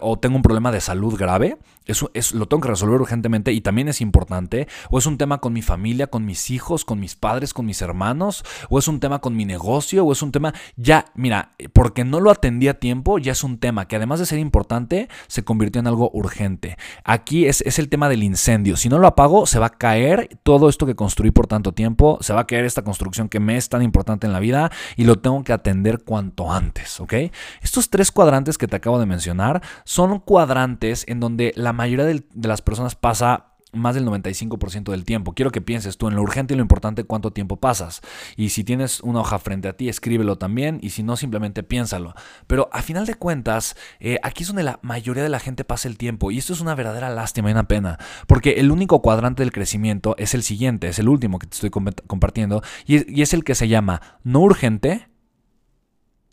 o 0.00 0.18
tengo 0.18 0.36
un 0.36 0.42
problema 0.42 0.72
de 0.72 0.80
salud 0.80 1.16
grave, 1.16 1.58
eso 1.86 2.10
es, 2.14 2.32
lo 2.32 2.46
tengo 2.46 2.60
que 2.60 2.68
resolver 2.68 3.00
urgentemente 3.00 3.52
y 3.52 3.60
también 3.60 3.88
es 3.88 4.00
importante. 4.00 4.68
O 4.90 4.98
es 4.98 5.06
un 5.06 5.18
tema 5.18 5.38
con 5.38 5.52
mi 5.52 5.62
familia, 5.62 6.06
con 6.06 6.24
mis 6.24 6.50
hijos, 6.50 6.84
con 6.84 7.00
mis 7.00 7.16
padres, 7.16 7.52
con 7.52 7.66
mis 7.66 7.82
hermanos. 7.82 8.44
O 8.68 8.78
es 8.78 8.88
un 8.88 9.00
tema 9.00 9.20
con 9.20 9.36
mi 9.36 9.44
negocio. 9.44 10.04
O 10.04 10.12
es 10.12 10.22
un 10.22 10.32
tema, 10.32 10.54
ya, 10.76 11.06
mira, 11.14 11.50
porque 11.72 12.04
no 12.04 12.20
lo 12.20 12.30
atendí 12.30 12.68
a 12.68 12.78
tiempo, 12.78 13.18
ya 13.18 13.32
es 13.32 13.42
un 13.42 13.58
tema 13.58 13.88
que 13.88 13.96
además 13.96 14.20
de 14.20 14.26
ser 14.26 14.38
importante, 14.38 15.08
se 15.26 15.44
convirtió 15.44 15.80
en 15.80 15.86
algo 15.86 16.10
urgente. 16.12 16.76
Aquí 17.04 17.46
es, 17.46 17.62
es 17.62 17.78
el 17.78 17.88
tema 17.88 18.08
del 18.08 18.22
incendio. 18.22 18.76
Si 18.76 18.88
no 18.88 18.98
lo 18.98 19.06
apago, 19.08 19.46
se 19.46 19.58
va 19.58 19.66
a 19.66 19.70
caer 19.70 20.38
todo 20.42 20.68
esto 20.68 20.86
que 20.86 20.94
construí 20.94 21.30
por 21.30 21.46
tanto 21.46 21.72
tiempo. 21.72 22.18
Se 22.20 22.32
va 22.32 22.42
a 22.42 22.46
caer 22.46 22.64
esta 22.64 22.82
construcción 22.82 23.28
que 23.28 23.40
me 23.40 23.56
es 23.56 23.68
tan 23.68 23.82
importante 23.82 24.21
en 24.26 24.32
la 24.32 24.40
vida 24.40 24.70
y 24.96 25.04
lo 25.04 25.16
tengo 25.16 25.42
que 25.44 25.52
atender 25.52 26.04
cuanto 26.04 26.52
antes, 26.52 27.00
¿ok? 27.00 27.14
Estos 27.60 27.90
tres 27.90 28.10
cuadrantes 28.10 28.58
que 28.58 28.68
te 28.68 28.76
acabo 28.76 28.98
de 28.98 29.06
mencionar 29.06 29.62
son 29.84 30.20
cuadrantes 30.20 31.04
en 31.08 31.20
donde 31.20 31.52
la 31.56 31.72
mayoría 31.72 32.04
de, 32.04 32.24
las 32.42 32.62
personas 32.62 32.94
pasa 32.94 33.51
más 33.72 33.94
del 33.94 34.06
95% 34.06 34.90
del 34.90 35.04
tiempo. 35.04 35.34
Quiero 35.34 35.50
que 35.50 35.60
pienses 35.60 35.96
tú 35.96 36.08
en 36.08 36.14
lo 36.14 36.22
urgente 36.22 36.54
y 36.54 36.56
lo 36.56 36.62
importante 36.62 37.04
cuánto 37.04 37.32
tiempo 37.32 37.56
pasas. 37.56 38.00
Y 38.36 38.50
si 38.50 38.64
tienes 38.64 39.00
una 39.00 39.20
hoja 39.20 39.38
frente 39.38 39.68
a 39.68 39.76
ti, 39.76 39.88
escríbelo 39.88 40.36
también. 40.36 40.78
Y 40.82 40.90
si 40.90 41.02
no, 41.02 41.16
simplemente 41.16 41.62
piénsalo. 41.62 42.14
Pero 42.46 42.68
a 42.72 42.82
final 42.82 43.06
de 43.06 43.14
cuentas, 43.14 43.76
eh, 44.00 44.18
aquí 44.22 44.42
es 44.42 44.48
donde 44.48 44.62
la 44.62 44.78
mayoría 44.82 45.22
de 45.22 45.28
la 45.28 45.40
gente 45.40 45.64
pasa 45.64 45.88
el 45.88 45.96
tiempo. 45.96 46.30
Y 46.30 46.38
esto 46.38 46.52
es 46.52 46.60
una 46.60 46.74
verdadera 46.74 47.10
lástima 47.10 47.48
y 47.48 47.52
una 47.52 47.68
pena. 47.68 47.98
Porque 48.26 48.52
el 48.60 48.70
único 48.70 49.02
cuadrante 49.02 49.42
del 49.42 49.52
crecimiento 49.52 50.14
es 50.18 50.34
el 50.34 50.42
siguiente, 50.42 50.88
es 50.88 50.98
el 50.98 51.08
último 51.08 51.38
que 51.38 51.46
te 51.46 51.54
estoy 51.54 51.70
compartiendo. 51.70 52.62
y 52.86 53.22
es 53.22 53.34
el 53.34 53.44
que 53.44 53.54
se 53.54 53.68
llama 53.68 54.00
no 54.22 54.40
urgente 54.40 55.08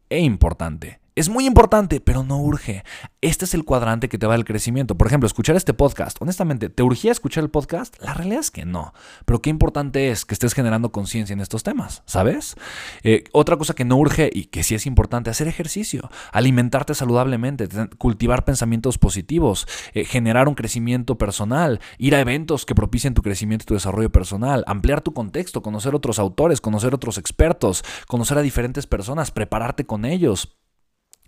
e 0.09 0.19
importante. 0.19 0.99
Es 1.19 1.27
muy 1.27 1.45
importante, 1.45 1.99
pero 1.99 2.23
no 2.23 2.37
urge. 2.37 2.85
Este 3.19 3.43
es 3.43 3.53
el 3.53 3.65
cuadrante 3.65 4.07
que 4.07 4.17
te 4.17 4.25
va 4.25 4.35
al 4.35 4.45
crecimiento. 4.45 4.95
Por 4.95 5.07
ejemplo, 5.07 5.27
escuchar 5.27 5.57
este 5.57 5.73
podcast. 5.73 6.15
Honestamente, 6.21 6.69
¿te 6.69 6.81
urgía 6.81 7.11
escuchar 7.11 7.43
el 7.43 7.49
podcast? 7.49 8.01
La 8.01 8.13
realidad 8.13 8.39
es 8.39 8.51
que 8.51 8.63
no. 8.63 8.93
Pero 9.25 9.41
qué 9.41 9.49
importante 9.49 10.11
es 10.11 10.23
que 10.23 10.33
estés 10.33 10.53
generando 10.53 10.93
conciencia 10.93 11.33
en 11.33 11.41
estos 11.41 11.61
temas, 11.63 12.03
¿sabes? 12.05 12.55
Eh, 13.03 13.25
otra 13.33 13.57
cosa 13.57 13.73
que 13.73 13.83
no 13.83 13.97
urge 13.97 14.29
y 14.33 14.45
que 14.45 14.63
sí 14.63 14.75
es 14.75 14.85
importante, 14.85 15.29
hacer 15.29 15.49
ejercicio, 15.49 16.09
alimentarte 16.31 16.93
saludablemente, 16.93 17.67
cultivar 17.97 18.45
pensamientos 18.45 18.97
positivos, 18.97 19.67
eh, 19.93 20.05
generar 20.05 20.47
un 20.47 20.55
crecimiento 20.55 21.17
personal, 21.17 21.81
ir 21.97 22.15
a 22.15 22.21
eventos 22.21 22.65
que 22.65 22.75
propicien 22.75 23.13
tu 23.13 23.23
crecimiento 23.23 23.63
y 23.63 23.65
tu 23.65 23.73
desarrollo 23.73 24.09
personal, 24.09 24.63
ampliar 24.67 25.01
tu 25.01 25.13
contexto, 25.13 25.61
conocer 25.61 25.95
otros 25.95 26.17
autores, 26.17 26.61
conocer 26.61 26.95
otros 26.95 27.17
expertos, 27.17 27.83
conocer 28.07 28.37
a 28.37 28.41
diferentes 28.41 28.87
personas, 28.87 29.31
prepararte 29.31 29.85
con 29.85 30.05
ellos 30.05 30.55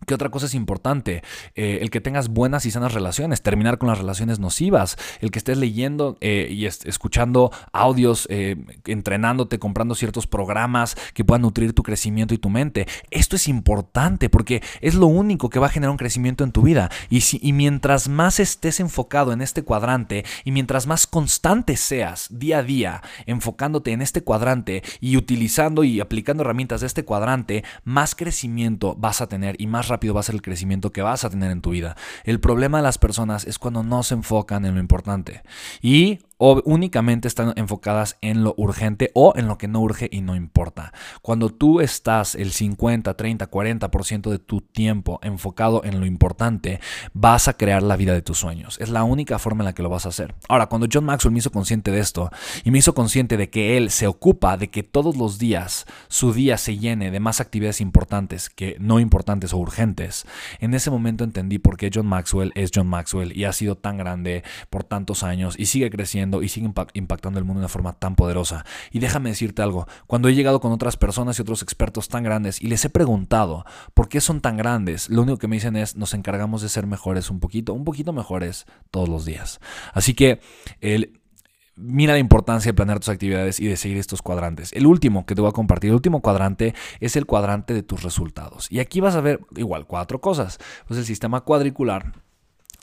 ¿Qué 0.08 0.16
otra 0.16 0.30
cosa 0.30 0.48
es 0.48 0.56
importante? 0.56 1.22
Eh, 1.56 1.80
el 1.82 1.92
que 1.92 2.02
tengas 2.02 2.30
buenas 2.30 2.66
y 2.66 2.72
sanas 2.72 2.94
relaciones, 2.94 3.44
terminar 3.44 3.78
con 3.78 3.88
las 3.88 4.00
relaciones 4.00 4.40
nocivas, 4.40 4.98
el 5.20 5.30
que 5.30 5.38
estés 5.38 5.58
leyendo 5.58 6.18
eh, 6.22 6.48
y 6.52 6.66
escuchando 6.66 7.52
audios, 7.72 8.28
eh, 8.32 8.56
entrenándote, 8.86 9.60
comprando 9.60 9.94
ciertos 9.94 10.26
programas 10.26 10.96
que 11.14 11.24
puedan 11.24 11.44
nutrir 11.44 11.74
tu 11.74 11.84
crecimiento 11.84 12.34
y 12.34 12.40
tu 12.40 12.50
mente. 12.50 12.88
Esto 13.12 13.36
es 13.36 13.48
importante 13.48 14.30
porque 14.30 14.64
es 14.82 14.96
lo 14.96 15.06
único 15.06 15.50
que 15.50 15.60
va 15.60 15.68
a 15.68 15.72
generar 15.72 15.92
un 15.92 15.98
crecimiento 15.98 16.44
en 16.44 16.52
tu 16.52 16.64
vida. 16.64 16.90
Y, 17.10 17.22
si, 17.22 17.40
y 17.42 17.54
mientras 17.54 18.10
más 18.10 18.40
estés 18.40 18.80
enfocado 18.80 19.34
en 19.34 19.42
este 19.42 19.62
cuadrante 19.62 20.26
y 20.44 20.52
mientras 20.52 20.88
más 20.88 21.06
constante 21.06 21.78
seas 21.78 22.28
día 22.32 22.60
a 22.60 22.64
día 22.64 23.02
enfocándote 23.28 23.92
en 23.92 24.02
este 24.02 24.24
cuadrante 24.24 24.82
y 25.00 25.16
utilizando 25.18 25.84
y 25.84 26.00
aplicando 26.00 26.42
herramientas 26.42 26.82
de 26.82 26.88
este 26.88 27.06
cuadrante, 27.06 27.64
más 27.84 28.16
crecimiento 28.16 28.96
vas 28.96 29.22
a 29.22 29.28
tener 29.28 29.56
y 29.60 29.68
más 29.68 29.91
rápido 29.92 30.14
va 30.14 30.22
a 30.22 30.24
ser 30.24 30.36
el 30.36 30.42
crecimiento 30.42 30.92
que 30.92 31.02
vas 31.02 31.24
a 31.24 31.30
tener 31.30 31.52
en 31.52 31.62
tu 31.62 31.70
vida. 31.70 31.96
El 32.24 32.40
problema 32.40 32.78
de 32.78 32.84
las 32.84 32.98
personas 32.98 33.46
es 33.46 33.60
cuando 33.60 33.84
no 33.84 34.04
se 34.04 34.16
enfocan 34.16 34.66
en 34.66 34.74
lo 34.74 34.80
importante. 34.80 35.44
Y 35.82 36.20
o 36.44 36.60
únicamente 36.66 37.28
están 37.28 37.54
enfocadas 37.56 38.18
en 38.22 38.44
lo 38.44 38.56
urgente 38.58 39.12
o 39.14 39.34
en 39.36 39.48
lo 39.48 39.60
que 39.60 39.68
no 39.68 39.80
urge 39.80 40.10
y 40.12 40.22
no 40.22 40.36
importa. 40.36 40.92
Cuando 41.22 41.50
tú 41.50 41.82
estás 41.82 42.34
el 42.34 42.52
50, 42.52 43.14
30, 43.14 43.52
40% 43.52 44.32
de 44.32 44.40
tu 44.40 44.62
tiempo 44.62 45.20
enfocado 45.22 45.84
en 45.84 46.00
lo 46.00 46.08
importante, 46.08 46.80
vas 47.14 47.48
a 47.48 47.54
crear 47.54 47.84
la 47.84 47.96
vida 47.96 48.14
de 48.14 48.24
tus 48.24 48.40
sueños. 48.40 48.80
Es 48.80 48.90
la 48.90 49.04
única 49.04 49.38
forma 49.38 49.62
en 49.62 49.66
la 49.66 49.74
que 49.74 49.84
lo 49.84 49.90
vas 49.90 50.08
a 50.08 50.10
hacer. 50.10 50.34
Ahora, 50.50 50.66
cuando 50.66 50.88
John 50.92 51.06
Maxwell 51.06 51.32
me 51.32 51.38
hizo 51.38 51.52
consciente 51.52 51.92
de 51.92 52.00
esto 52.00 52.32
y 52.64 52.72
me 52.72 52.80
hizo 52.80 52.96
consciente 52.96 53.38
de 53.38 53.52
que 53.52 53.78
él 53.78 53.92
se 53.92 54.08
ocupa 54.08 54.58
de 54.58 54.72
que 54.72 54.82
todos 54.82 55.16
los 55.16 55.38
días 55.38 55.86
su 56.08 56.34
día 56.34 56.58
se 56.58 56.80
llene 56.80 57.12
de 57.12 57.20
más 57.20 57.40
actividades 57.40 57.82
importantes 57.82 58.50
que 58.50 58.78
no 58.80 59.00
importantes 59.00 59.54
o 59.54 59.58
urgentes, 59.58 60.26
en 60.60 60.74
ese 60.74 60.90
momento 60.90 61.24
entendí 61.24 61.60
por 61.60 61.78
qué 61.78 61.92
John 61.94 62.08
Maxwell 62.08 62.52
es 62.56 62.72
John 62.74 62.88
Maxwell 62.88 63.38
y 63.38 63.44
ha 63.44 63.54
sido 63.54 63.78
tan 63.78 63.98
grande 63.98 64.44
por 64.72 64.84
tantos 64.84 65.22
años 65.22 65.54
y 65.60 65.68
sigue 65.68 65.92
creciendo 65.92 66.31
y 66.42 66.50
sigue 66.50 66.72
impactando 66.94 67.40
el 67.40 67.46
mundo 67.46 67.60
de 67.60 67.66
una 67.66 67.70
forma 67.70 67.94
tan 67.94 68.16
poderosa. 68.16 68.66
Y 68.92 69.00
déjame 69.00 69.30
decirte 69.30 69.62
algo, 69.62 69.88
cuando 70.08 70.30
he 70.30 70.36
llegado 70.36 70.60
con 70.60 70.72
otras 70.72 70.98
personas 70.98 71.38
y 71.38 71.42
otros 71.42 71.64
expertos 71.64 72.08
tan 72.08 72.24
grandes 72.24 72.62
y 72.62 72.68
les 72.68 72.86
he 72.86 72.90
preguntado 72.90 73.66
por 73.94 74.08
qué 74.08 74.22
son 74.22 74.42
tan 74.42 74.58
grandes, 74.58 75.10
lo 75.10 75.24
único 75.24 75.38
que 75.38 75.48
me 75.48 75.56
dicen 75.56 75.76
es 75.76 75.96
nos 75.96 76.14
encargamos 76.14 76.62
de 76.62 76.70
ser 76.70 76.88
mejores 76.88 77.30
un 77.30 77.40
poquito, 77.40 77.74
un 77.74 77.84
poquito 77.84 78.14
mejores 78.14 78.66
todos 78.92 79.10
los 79.10 79.26
días. 79.26 79.60
Así 79.94 80.14
que 80.14 80.40
el 80.80 81.22
mira 81.76 82.14
la 82.14 82.20
importancia 82.20 82.70
de 82.70 82.74
planear 82.76 83.00
tus 83.00 83.10
actividades 83.10 83.60
y 83.60 83.68
de 83.68 83.78
seguir 83.78 83.98
estos 83.98 84.22
cuadrantes. 84.22 84.72
El 84.74 84.86
último 84.86 85.26
que 85.26 85.36
te 85.36 85.42
voy 85.42 85.50
a 85.50 85.54
compartir, 85.54 85.90
el 85.90 85.96
último 85.96 86.22
cuadrante 86.22 86.76
es 87.00 87.16
el 87.16 87.26
cuadrante 87.26 87.74
de 87.74 87.84
tus 87.84 88.04
resultados. 88.04 88.68
Y 88.70 88.80
aquí 88.80 89.00
vas 89.00 89.16
a 89.16 89.22
ver 89.22 89.42
igual 89.56 89.88
cuatro 89.88 90.22
cosas. 90.22 90.60
Pues 90.88 91.00
el 91.00 91.06
sistema 91.06 91.42
cuadricular 91.42 92.14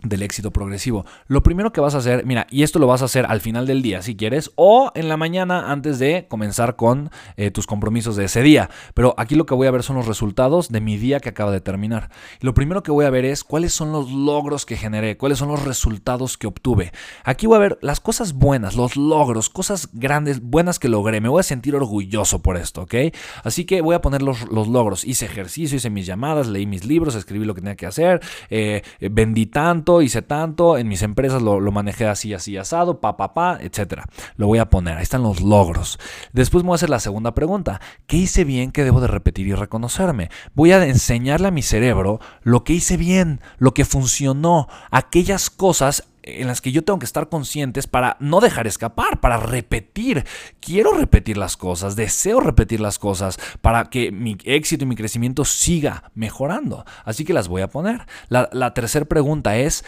del 0.04 0.22
éxito 0.22 0.52
progresivo. 0.52 1.04
Lo 1.26 1.42
primero 1.42 1.72
que 1.72 1.80
vas 1.80 1.96
a 1.96 1.98
hacer, 1.98 2.24
mira, 2.24 2.46
y 2.50 2.62
esto 2.62 2.78
lo 2.78 2.86
vas 2.86 3.02
a 3.02 3.06
hacer 3.06 3.26
al 3.26 3.40
final 3.40 3.66
del 3.66 3.82
día 3.82 4.00
si 4.00 4.16
quieres, 4.16 4.52
o 4.54 4.92
en 4.94 5.08
la 5.08 5.16
mañana 5.16 5.72
antes 5.72 5.98
de 5.98 6.26
comenzar 6.28 6.76
con 6.76 7.10
eh, 7.36 7.50
tus 7.50 7.66
compromisos 7.66 8.14
de 8.14 8.26
ese 8.26 8.42
día. 8.42 8.70
Pero 8.94 9.14
aquí 9.18 9.34
lo 9.34 9.44
que 9.44 9.54
voy 9.54 9.66
a 9.66 9.72
ver 9.72 9.82
son 9.82 9.96
los 9.96 10.06
resultados 10.06 10.68
de 10.68 10.80
mi 10.80 10.96
día 10.96 11.18
que 11.18 11.30
acaba 11.30 11.50
de 11.50 11.60
terminar. 11.60 12.10
lo 12.40 12.54
primero 12.54 12.84
que 12.84 12.92
voy 12.92 13.06
a 13.06 13.10
ver 13.10 13.24
es 13.24 13.42
cuáles 13.42 13.72
son 13.72 13.90
los 13.90 14.10
logros 14.12 14.66
que 14.66 14.76
generé, 14.76 15.16
cuáles 15.16 15.38
son 15.38 15.48
los 15.48 15.64
resultados 15.64 16.38
que 16.38 16.46
obtuve. 16.46 16.92
Aquí 17.24 17.48
voy 17.48 17.56
a 17.56 17.60
ver 17.60 17.78
las 17.82 17.98
cosas 17.98 18.34
buenas, 18.34 18.76
los 18.76 18.96
logros, 18.96 19.50
cosas 19.50 19.88
grandes, 19.92 20.40
buenas 20.40 20.78
que 20.78 20.88
logré. 20.88 21.20
Me 21.20 21.28
voy 21.28 21.40
a 21.40 21.42
sentir 21.42 21.74
orgulloso 21.74 22.40
por 22.40 22.56
esto, 22.56 22.82
¿ok? 22.82 22.94
Así 23.42 23.64
que 23.64 23.80
voy 23.80 23.96
a 23.96 24.00
poner 24.00 24.22
los, 24.22 24.48
logros. 24.48 25.04
Hice 25.04 25.26
ejercicio, 25.26 25.76
hice 25.76 25.90
mis 25.90 26.06
llamadas, 26.06 26.46
leí 26.46 26.66
mis 26.66 26.84
libros, 26.84 27.16
escribí 27.16 27.44
lo 27.44 27.54
que 27.54 27.62
tenía 27.62 27.76
que 27.76 27.86
hacer, 27.86 28.20
eh, 28.50 28.82
vendí 29.00 29.46
tanto 29.46 29.87
hice 30.02 30.22
tanto, 30.22 30.76
en 30.78 30.88
mis 30.88 31.02
empresas 31.02 31.42
lo, 31.42 31.60
manejé 31.72 32.06
así, 32.06 32.34
así, 32.34 32.56
asado, 32.56 33.00
pa, 33.00 33.16
pa, 33.16 33.34
pa, 33.34 33.58
etc. 33.60 34.02
Lo 34.36 34.46
voy 34.46 34.58
a 34.58 34.68
poner, 34.70 34.96
ahí 34.96 35.02
están 35.02 35.22
los 35.22 35.40
logros. 35.40 35.98
Después 36.32 36.64
me 36.64 36.68
voy 36.68 36.74
a 36.74 36.76
hacer 36.76 36.90
la 36.90 37.00
segunda 37.00 37.34
pregunta, 37.34 37.80
¿qué 38.06 38.16
hice 38.16 38.44
bien 38.44 38.72
que 38.72 38.84
debo 38.84 39.00
de 39.00 39.08
repetir 39.08 39.46
y 39.46 39.54
reconocerme? 39.54 40.30
Voy 40.54 40.72
a 40.72 40.84
enseñarle 40.84 41.48
a 41.48 41.52
mi 41.52 41.62
cerebro 41.62 42.20
lo 42.42 42.64
que 42.64 42.74
hice 42.74 42.96
bien, 42.96 43.40
lo 43.58 43.74
que 43.74 43.84
funcionó, 43.84 44.68
aquellas 44.90 45.50
cosas 45.50 46.07
en 46.28 46.46
las 46.46 46.60
que 46.60 46.72
yo 46.72 46.84
tengo 46.84 46.98
que 46.98 47.06
estar 47.06 47.28
conscientes 47.28 47.86
para 47.86 48.16
no 48.20 48.40
dejar 48.40 48.66
escapar, 48.66 49.20
para 49.20 49.38
repetir. 49.38 50.24
Quiero 50.60 50.92
repetir 50.92 51.36
las 51.36 51.56
cosas, 51.56 51.96
deseo 51.96 52.40
repetir 52.40 52.80
las 52.80 52.98
cosas 52.98 53.38
para 53.60 53.84
que 53.90 54.12
mi 54.12 54.36
éxito 54.44 54.84
y 54.84 54.88
mi 54.88 54.96
crecimiento 54.96 55.44
siga 55.44 56.10
mejorando. 56.14 56.84
Así 57.04 57.24
que 57.24 57.32
las 57.32 57.48
voy 57.48 57.62
a 57.62 57.68
poner. 57.68 58.06
La, 58.28 58.48
la 58.52 58.74
tercera 58.74 59.06
pregunta 59.06 59.56
es, 59.56 59.84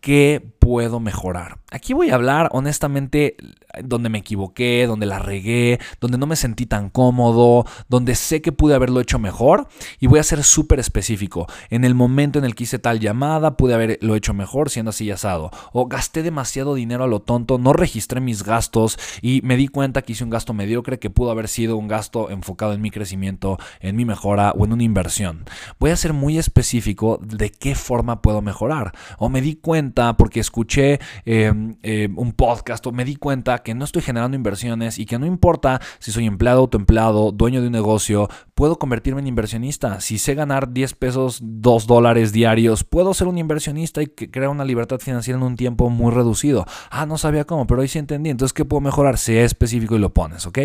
¿qué 0.00 0.42
puedo 0.58 1.00
mejorar? 1.00 1.58
Aquí 1.70 1.92
voy 1.92 2.10
a 2.10 2.14
hablar 2.14 2.48
honestamente 2.52 3.36
donde 3.82 4.08
me 4.08 4.18
equivoqué, 4.18 4.86
donde 4.86 5.06
la 5.06 5.18
regué, 5.18 5.78
donde 6.00 6.18
no 6.18 6.26
me 6.26 6.36
sentí 6.36 6.66
tan 6.66 6.88
cómodo, 6.88 7.66
donde 7.88 8.14
sé 8.14 8.40
que 8.40 8.52
pude 8.52 8.74
haberlo 8.74 9.00
hecho 9.00 9.18
mejor 9.18 9.68
y 10.00 10.06
voy 10.06 10.18
a 10.18 10.22
ser 10.22 10.42
súper 10.44 10.80
específico. 10.80 11.46
En 11.70 11.84
el 11.84 11.94
momento 11.94 12.38
en 12.38 12.44
el 12.44 12.54
que 12.54 12.64
hice 12.64 12.78
tal 12.78 13.00
llamada, 13.00 13.56
pude 13.56 13.74
haberlo 13.74 14.14
hecho 14.14 14.34
mejor 14.34 14.70
siendo 14.70 14.90
así 14.90 15.10
asado. 15.10 15.50
O 15.72 15.86
gasté 15.86 16.22
demasiado 16.22 16.74
dinero 16.74 17.04
a 17.04 17.08
lo 17.08 17.20
tonto, 17.20 17.58
no 17.58 17.72
registré 17.72 18.20
mis 18.20 18.42
gastos 18.44 18.98
y 19.20 19.40
me 19.42 19.56
di 19.56 19.68
cuenta 19.68 20.02
que 20.02 20.12
hice 20.12 20.24
un 20.24 20.30
gasto 20.30 20.54
mediocre 20.54 20.98
que 20.98 21.10
pudo 21.10 21.30
haber 21.30 21.48
sido 21.48 21.76
un 21.76 21.88
gasto 21.88 22.30
enfocado 22.30 22.72
en 22.72 22.80
mi 22.80 22.90
crecimiento, 22.90 23.58
en 23.80 23.96
mi 23.96 24.04
mejora 24.04 24.52
o 24.52 24.64
en 24.64 24.72
una 24.72 24.82
inversión. 24.82 25.44
Voy 25.78 25.90
a 25.90 25.96
ser 25.96 26.12
muy 26.12 26.38
específico 26.38 27.18
de 27.22 27.50
qué 27.50 27.74
forma 27.74 28.22
puedo 28.22 28.40
mejorar. 28.40 28.92
O 29.18 29.28
me 29.28 29.40
di 29.40 29.56
cuenta 29.56 29.87
porque 29.92 30.40
escuché 30.40 31.00
eh, 31.24 31.52
eh, 31.82 32.08
un 32.14 32.32
podcast 32.32 32.86
o 32.86 32.92
me 32.92 33.04
di 33.04 33.16
cuenta 33.16 33.58
que 33.58 33.74
no 33.74 33.84
estoy 33.84 34.02
generando 34.02 34.36
inversiones 34.36 34.98
y 34.98 35.06
que 35.06 35.18
no 35.18 35.26
importa 35.26 35.80
si 35.98 36.12
soy 36.12 36.26
empleado, 36.26 36.60
autoempleado, 36.60 37.32
dueño 37.32 37.60
de 37.60 37.68
un 37.68 37.72
negocio, 37.72 38.28
puedo 38.54 38.78
convertirme 38.78 39.20
en 39.20 39.26
inversionista. 39.26 40.00
Si 40.00 40.18
sé 40.18 40.34
ganar 40.34 40.72
10 40.72 40.94
pesos, 40.94 41.40
2 41.42 41.86
dólares 41.86 42.32
diarios, 42.32 42.84
puedo 42.84 43.14
ser 43.14 43.28
un 43.28 43.38
inversionista 43.38 44.02
y 44.02 44.06
crear 44.06 44.48
una 44.48 44.64
libertad 44.64 44.98
financiera 44.98 45.38
en 45.38 45.44
un 45.44 45.56
tiempo 45.56 45.90
muy 45.90 46.12
reducido. 46.12 46.66
Ah, 46.90 47.06
no 47.06 47.18
sabía 47.18 47.44
cómo, 47.44 47.66
pero 47.66 47.80
hoy 47.80 47.88
sí 47.88 47.98
entendí. 47.98 48.30
Entonces, 48.30 48.52
¿qué 48.52 48.64
puedo 48.64 48.80
mejorar? 48.80 49.18
Sé 49.18 49.44
específico 49.44 49.96
y 49.96 49.98
lo 49.98 50.12
pones, 50.12 50.46
¿ok? 50.46 50.58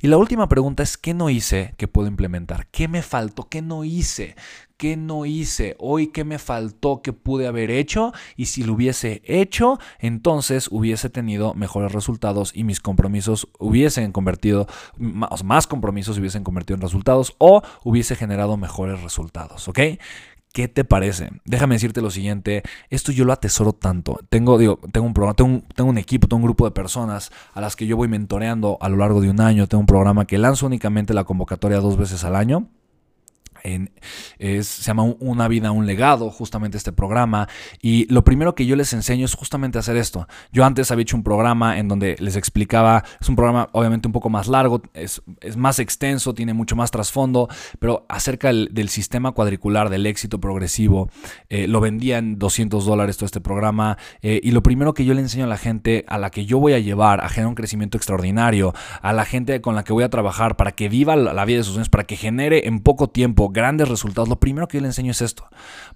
Y 0.00 0.08
la 0.08 0.16
última 0.16 0.48
pregunta 0.48 0.82
es, 0.82 0.96
¿qué 0.96 1.14
no 1.14 1.30
hice 1.30 1.74
que 1.76 1.88
puedo 1.88 2.08
implementar? 2.08 2.66
¿Qué 2.70 2.88
me 2.88 3.02
faltó? 3.02 3.48
¿Qué 3.48 3.62
no 3.62 3.84
hice? 3.84 4.34
¿Qué 4.82 4.96
no 4.96 5.26
hice? 5.26 5.76
Hoy, 5.78 6.08
¿qué 6.08 6.24
me 6.24 6.40
faltó 6.40 7.02
que 7.02 7.12
pude 7.12 7.46
haber 7.46 7.70
hecho? 7.70 8.12
Y 8.36 8.46
si 8.46 8.64
lo 8.64 8.72
hubiese 8.72 9.22
hecho, 9.24 9.78
entonces 10.00 10.66
hubiese 10.72 11.08
tenido 11.08 11.54
mejores 11.54 11.92
resultados 11.92 12.50
y 12.52 12.64
mis 12.64 12.80
compromisos 12.80 13.46
hubiesen 13.60 14.10
convertido, 14.10 14.66
más, 14.98 15.44
más 15.44 15.68
compromisos 15.68 16.18
hubiesen 16.18 16.42
convertido 16.42 16.74
en 16.74 16.80
resultados 16.80 17.36
o 17.38 17.62
hubiese 17.84 18.16
generado 18.16 18.56
mejores 18.56 19.00
resultados, 19.04 19.68
¿ok? 19.68 19.78
¿Qué 20.52 20.66
te 20.66 20.82
parece? 20.82 21.30
Déjame 21.44 21.76
decirte 21.76 22.02
lo 22.02 22.10
siguiente, 22.10 22.64
esto 22.90 23.12
yo 23.12 23.24
lo 23.24 23.32
atesoro 23.32 23.72
tanto. 23.72 24.18
Tengo, 24.30 24.58
digo, 24.58 24.80
tengo 24.90 25.06
un 25.06 25.14
programa, 25.14 25.36
tengo 25.36 25.62
tengo 25.76 25.90
un 25.90 25.98
equipo, 25.98 26.26
tengo 26.26 26.38
un 26.38 26.46
grupo 26.46 26.64
de 26.64 26.72
personas 26.72 27.30
a 27.54 27.60
las 27.60 27.76
que 27.76 27.86
yo 27.86 27.96
voy 27.96 28.08
mentoreando 28.08 28.78
a 28.80 28.88
lo 28.88 28.96
largo 28.96 29.20
de 29.20 29.30
un 29.30 29.40
año. 29.40 29.68
Tengo 29.68 29.78
un 29.78 29.86
programa 29.86 30.26
que 30.26 30.38
lanzo 30.38 30.66
únicamente 30.66 31.14
la 31.14 31.22
convocatoria 31.22 31.78
dos 31.78 31.96
veces 31.96 32.24
al 32.24 32.34
año 32.34 32.66
se 33.62 34.82
llama 34.82 35.02
Una 35.02 35.48
vida, 35.48 35.70
un 35.70 35.86
legado, 35.86 36.30
justamente 36.30 36.76
este 36.76 36.92
programa. 36.92 37.48
Y 37.80 38.12
lo 38.12 38.24
primero 38.24 38.54
que 38.54 38.66
yo 38.66 38.76
les 38.76 38.92
enseño 38.92 39.24
es 39.24 39.34
justamente 39.34 39.78
hacer 39.78 39.96
esto. 39.96 40.26
Yo 40.52 40.64
antes 40.64 40.90
había 40.90 41.02
hecho 41.02 41.16
un 41.16 41.22
programa 41.22 41.78
en 41.78 41.88
donde 41.88 42.16
les 42.18 42.36
explicaba, 42.36 43.04
es 43.20 43.28
un 43.28 43.36
programa 43.36 43.68
obviamente 43.72 44.08
un 44.08 44.12
poco 44.12 44.30
más 44.30 44.48
largo, 44.48 44.82
es, 44.94 45.22
más 45.56 45.78
extenso, 45.78 46.34
tiene 46.34 46.54
mucho 46.54 46.76
más 46.76 46.90
trasfondo, 46.90 47.48
pero 47.78 48.06
acerca 48.08 48.48
del, 48.48 48.88
sistema 48.88 49.32
cuadricular 49.32 49.88
del 49.88 50.06
éxito 50.06 50.38
progresivo, 50.38 51.08
eh, 51.48 51.66
lo 51.66 51.80
vendía 51.80 52.18
en 52.18 52.38
200 52.38 52.84
dólares 52.84 53.16
todo 53.16 53.26
este 53.26 53.40
programa. 53.40 53.96
Eh, 54.20 54.40
y 54.42 54.50
lo 54.50 54.62
primero 54.62 54.92
que 54.92 55.04
yo 55.04 55.14
le 55.14 55.20
enseño 55.20 55.44
a 55.44 55.48
la 55.48 55.56
gente 55.56 56.04
a 56.08 56.18
la 56.18 56.30
que 56.30 56.44
yo 56.44 56.58
voy 56.58 56.74
a 56.74 56.78
llevar 56.78 57.24
a 57.24 57.28
generar 57.28 57.48
un 57.48 57.54
crecimiento 57.54 57.96
extraordinario, 57.96 58.74
a 59.00 59.12
la 59.12 59.24
gente 59.24 59.60
con 59.60 59.74
la 59.74 59.84
que 59.84 59.92
voy 59.92 60.04
a 60.04 60.10
trabajar 60.10 60.56
para 60.56 60.72
que 60.72 60.88
viva 60.88 61.16
la 61.16 61.44
vida 61.44 61.58
de 61.58 61.64
sus 61.64 61.74
sueños, 61.74 61.88
para 61.88 62.04
que 62.04 62.16
genere 62.16 62.66
en 62.66 62.80
poco 62.80 63.08
tiempo 63.08 63.51
grandes 63.52 63.88
resultados, 63.88 64.28
lo 64.28 64.40
primero 64.40 64.68
que 64.68 64.78
yo 64.78 64.82
le 64.82 64.88
enseño 64.88 65.12
es 65.12 65.22
esto. 65.22 65.48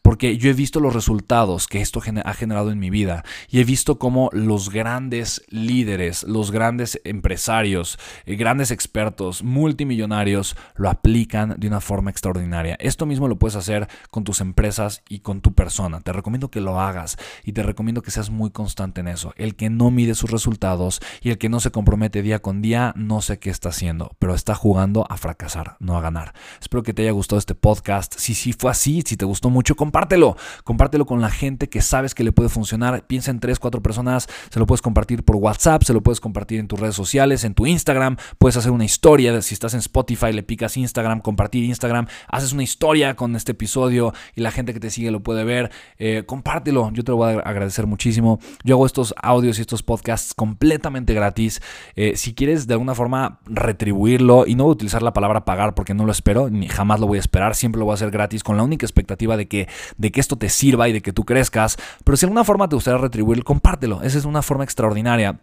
Porque 0.02 0.36
yo 0.38 0.50
he 0.50 0.54
visto 0.54 0.80
los 0.80 0.94
resultados 0.94 1.66
que 1.66 1.80
esto 1.80 2.00
ha 2.24 2.34
generado 2.34 2.70
en 2.70 2.78
mi 2.78 2.90
vida 2.90 3.24
y 3.48 3.60
he 3.60 3.64
visto 3.64 3.98
cómo 3.98 4.30
los 4.32 4.70
grandes 4.70 5.42
líderes, 5.48 6.22
los 6.24 6.50
grandes 6.50 7.00
empresarios, 7.04 7.98
eh, 8.24 8.36
grandes 8.36 8.70
expertos, 8.70 9.42
multimillonarios, 9.42 10.56
lo 10.74 10.90
aplican 10.90 11.56
de 11.58 11.68
una 11.68 11.80
forma 11.80 12.10
extraordinaria. 12.10 12.76
Esto 12.80 13.06
mismo 13.06 13.28
lo 13.28 13.38
puedes 13.38 13.56
hacer 13.56 13.88
con 14.10 14.24
tus 14.24 14.40
empresas 14.40 15.02
y 15.08 15.20
con 15.20 15.40
tu 15.40 15.54
persona. 15.54 16.00
Te 16.00 16.12
recomiendo 16.12 16.50
que 16.50 16.60
lo 16.60 16.80
hagas 16.80 17.16
y 17.44 17.52
te 17.52 17.62
recomiendo 17.62 18.02
que 18.02 18.10
seas 18.10 18.30
muy 18.30 18.50
constante 18.50 19.00
en 19.00 19.08
eso. 19.08 19.32
El 19.36 19.56
que 19.56 19.70
no 19.70 19.90
mide 19.90 20.14
sus 20.14 20.30
resultados 20.30 21.00
y 21.20 21.30
el 21.30 21.38
que 21.38 21.48
no 21.48 21.60
se 21.60 21.70
compromete 21.70 22.22
día 22.22 22.40
con 22.40 22.62
día, 22.62 22.92
no 22.96 23.20
sé 23.20 23.38
qué 23.38 23.50
está 23.50 23.70
haciendo, 23.70 24.16
pero 24.18 24.34
está 24.34 24.54
jugando 24.54 25.06
a 25.10 25.16
fracasar, 25.16 25.76
no 25.80 25.96
a 25.96 26.00
ganar. 26.00 26.34
Espero 26.60 26.82
que 26.82 26.94
te 26.94 27.02
haya 27.02 27.10
gustado 27.10 27.38
este 27.38 27.45
podcast. 27.54 28.14
Si 28.18 28.34
sí 28.34 28.52
fue 28.52 28.70
así, 28.70 29.02
si 29.06 29.16
te 29.16 29.24
gustó 29.24 29.50
mucho, 29.50 29.74
compártelo. 29.76 30.36
Compártelo 30.64 31.06
con 31.06 31.20
la 31.20 31.30
gente 31.30 31.68
que 31.68 31.82
sabes 31.82 32.14
que 32.14 32.24
le 32.24 32.32
puede 32.32 32.48
funcionar. 32.48 33.06
Piensa 33.06 33.30
en 33.30 33.40
tres, 33.40 33.58
cuatro 33.58 33.82
personas. 33.82 34.28
Se 34.50 34.58
lo 34.58 34.66
puedes 34.66 34.82
compartir 34.82 35.24
por 35.24 35.36
WhatsApp, 35.36 35.82
se 35.82 35.92
lo 35.92 36.02
puedes 36.02 36.20
compartir 36.20 36.60
en 36.60 36.68
tus 36.68 36.80
redes 36.80 36.94
sociales, 36.94 37.44
en 37.44 37.54
tu 37.54 37.66
Instagram. 37.66 38.16
Puedes 38.38 38.56
hacer 38.56 38.72
una 38.72 38.84
historia. 38.84 39.40
Si 39.42 39.54
estás 39.54 39.74
en 39.74 39.80
Spotify, 39.80 40.32
le 40.32 40.42
picas 40.42 40.76
Instagram, 40.76 41.20
compartir 41.20 41.64
Instagram. 41.64 42.06
Haces 42.28 42.52
una 42.52 42.62
historia 42.62 43.14
con 43.16 43.36
este 43.36 43.52
episodio 43.52 44.12
y 44.34 44.40
la 44.40 44.50
gente 44.50 44.72
que 44.74 44.80
te 44.80 44.90
sigue 44.90 45.10
lo 45.10 45.22
puede 45.22 45.44
ver. 45.44 45.70
Eh, 45.98 46.24
compártelo. 46.26 46.90
Yo 46.92 47.04
te 47.04 47.12
lo 47.12 47.16
voy 47.18 47.34
a 47.34 47.38
agradecer 47.40 47.86
muchísimo. 47.86 48.40
Yo 48.64 48.76
hago 48.76 48.86
estos 48.86 49.14
audios 49.22 49.58
y 49.58 49.60
estos 49.60 49.82
podcasts 49.82 50.34
completamente 50.34 51.14
gratis. 51.14 51.60
Eh, 51.94 52.16
si 52.16 52.34
quieres 52.34 52.66
de 52.66 52.74
alguna 52.74 52.94
forma 52.94 53.40
retribuirlo, 53.46 54.46
y 54.46 54.54
no 54.54 54.66
utilizar 54.66 55.02
la 55.02 55.12
palabra 55.12 55.44
pagar 55.44 55.74
porque 55.74 55.94
no 55.94 56.04
lo 56.04 56.12
espero, 56.12 56.50
ni 56.50 56.68
jamás 56.68 57.00
lo 57.00 57.06
voy 57.06 57.18
a 57.18 57.20
esperar 57.20 57.35
siempre 57.54 57.78
lo 57.78 57.84
voy 57.84 57.92
a 57.92 57.94
hacer 57.94 58.10
gratis 58.10 58.42
con 58.42 58.56
la 58.56 58.62
única 58.62 58.86
expectativa 58.86 59.36
de 59.36 59.46
que, 59.46 59.68
de 59.96 60.12
que 60.12 60.20
esto 60.20 60.36
te 60.36 60.48
sirva 60.48 60.88
y 60.88 60.92
de 60.92 61.02
que 61.02 61.12
tú 61.12 61.24
crezcas. 61.24 61.76
Pero 62.04 62.16
si 62.16 62.26
alguna 62.26 62.44
forma 62.44 62.68
te 62.68 62.76
gustaría 62.76 62.98
retribuir, 62.98 63.44
compártelo. 63.44 64.02
Esa 64.02 64.18
es 64.18 64.24
una 64.24 64.42
forma 64.42 64.64
extraordinaria 64.64 65.40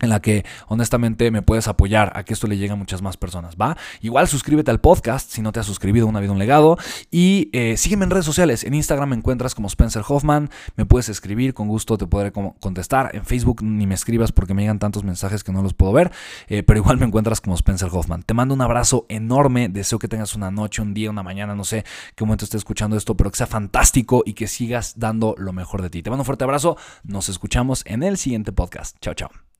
en 0.00 0.08
la 0.08 0.20
que 0.20 0.44
honestamente 0.68 1.30
me 1.30 1.42
puedes 1.42 1.68
apoyar 1.68 2.12
a 2.14 2.24
que 2.24 2.34
esto 2.34 2.46
le 2.46 2.56
llegue 2.58 2.72
a 2.72 2.76
muchas 2.76 3.02
más 3.02 3.16
personas, 3.16 3.56
¿va? 3.56 3.76
Igual 4.00 4.28
suscríbete 4.28 4.70
al 4.70 4.80
podcast 4.80 5.30
si 5.30 5.42
no 5.42 5.52
te 5.52 5.60
has 5.60 5.66
suscribido 5.66 6.06
Una 6.06 6.20
Vida, 6.20 6.32
Un 6.32 6.38
Legado 6.38 6.78
y 7.10 7.50
eh, 7.52 7.76
sígueme 7.76 8.04
en 8.04 8.10
redes 8.10 8.26
sociales, 8.26 8.64
en 8.64 8.74
Instagram 8.74 9.10
me 9.10 9.16
encuentras 9.16 9.54
como 9.54 9.68
Spencer 9.68 10.02
Hoffman, 10.06 10.50
me 10.76 10.86
puedes 10.86 11.08
escribir, 11.08 11.54
con 11.54 11.68
gusto 11.68 11.98
te 11.98 12.06
podré 12.06 12.32
contestar, 12.32 13.10
en 13.14 13.24
Facebook 13.24 13.62
ni 13.62 13.86
me 13.86 13.94
escribas 13.94 14.32
porque 14.32 14.54
me 14.54 14.62
llegan 14.62 14.78
tantos 14.78 15.04
mensajes 15.04 15.44
que 15.44 15.52
no 15.52 15.62
los 15.62 15.74
puedo 15.74 15.92
ver, 15.92 16.12
eh, 16.48 16.62
pero 16.62 16.78
igual 16.78 16.98
me 16.98 17.06
encuentras 17.06 17.40
como 17.40 17.56
Spencer 17.56 17.88
Hoffman. 17.92 18.22
Te 18.22 18.34
mando 18.34 18.54
un 18.54 18.60
abrazo 18.60 19.06
enorme, 19.08 19.68
deseo 19.68 19.98
que 19.98 20.08
tengas 20.08 20.34
una 20.34 20.50
noche, 20.50 20.82
un 20.82 20.94
día, 20.94 21.10
una 21.10 21.22
mañana, 21.22 21.54
no 21.54 21.64
sé 21.64 21.84
qué 22.14 22.24
momento 22.24 22.44
estés 22.44 22.60
escuchando 22.60 22.96
esto, 22.96 23.16
pero 23.16 23.30
que 23.30 23.36
sea 23.36 23.46
fantástico 23.46 24.22
y 24.24 24.34
que 24.34 24.46
sigas 24.46 24.94
dando 24.98 25.34
lo 25.38 25.52
mejor 25.52 25.82
de 25.82 25.90
ti. 25.90 26.02
Te 26.02 26.10
mando 26.10 26.22
un 26.22 26.26
fuerte 26.26 26.44
abrazo, 26.44 26.76
nos 27.04 27.28
escuchamos 27.28 27.82
en 27.86 28.02
el 28.02 28.16
siguiente 28.16 28.52
podcast. 28.52 28.96
Chao, 29.00 29.14
chao. 29.14 29.55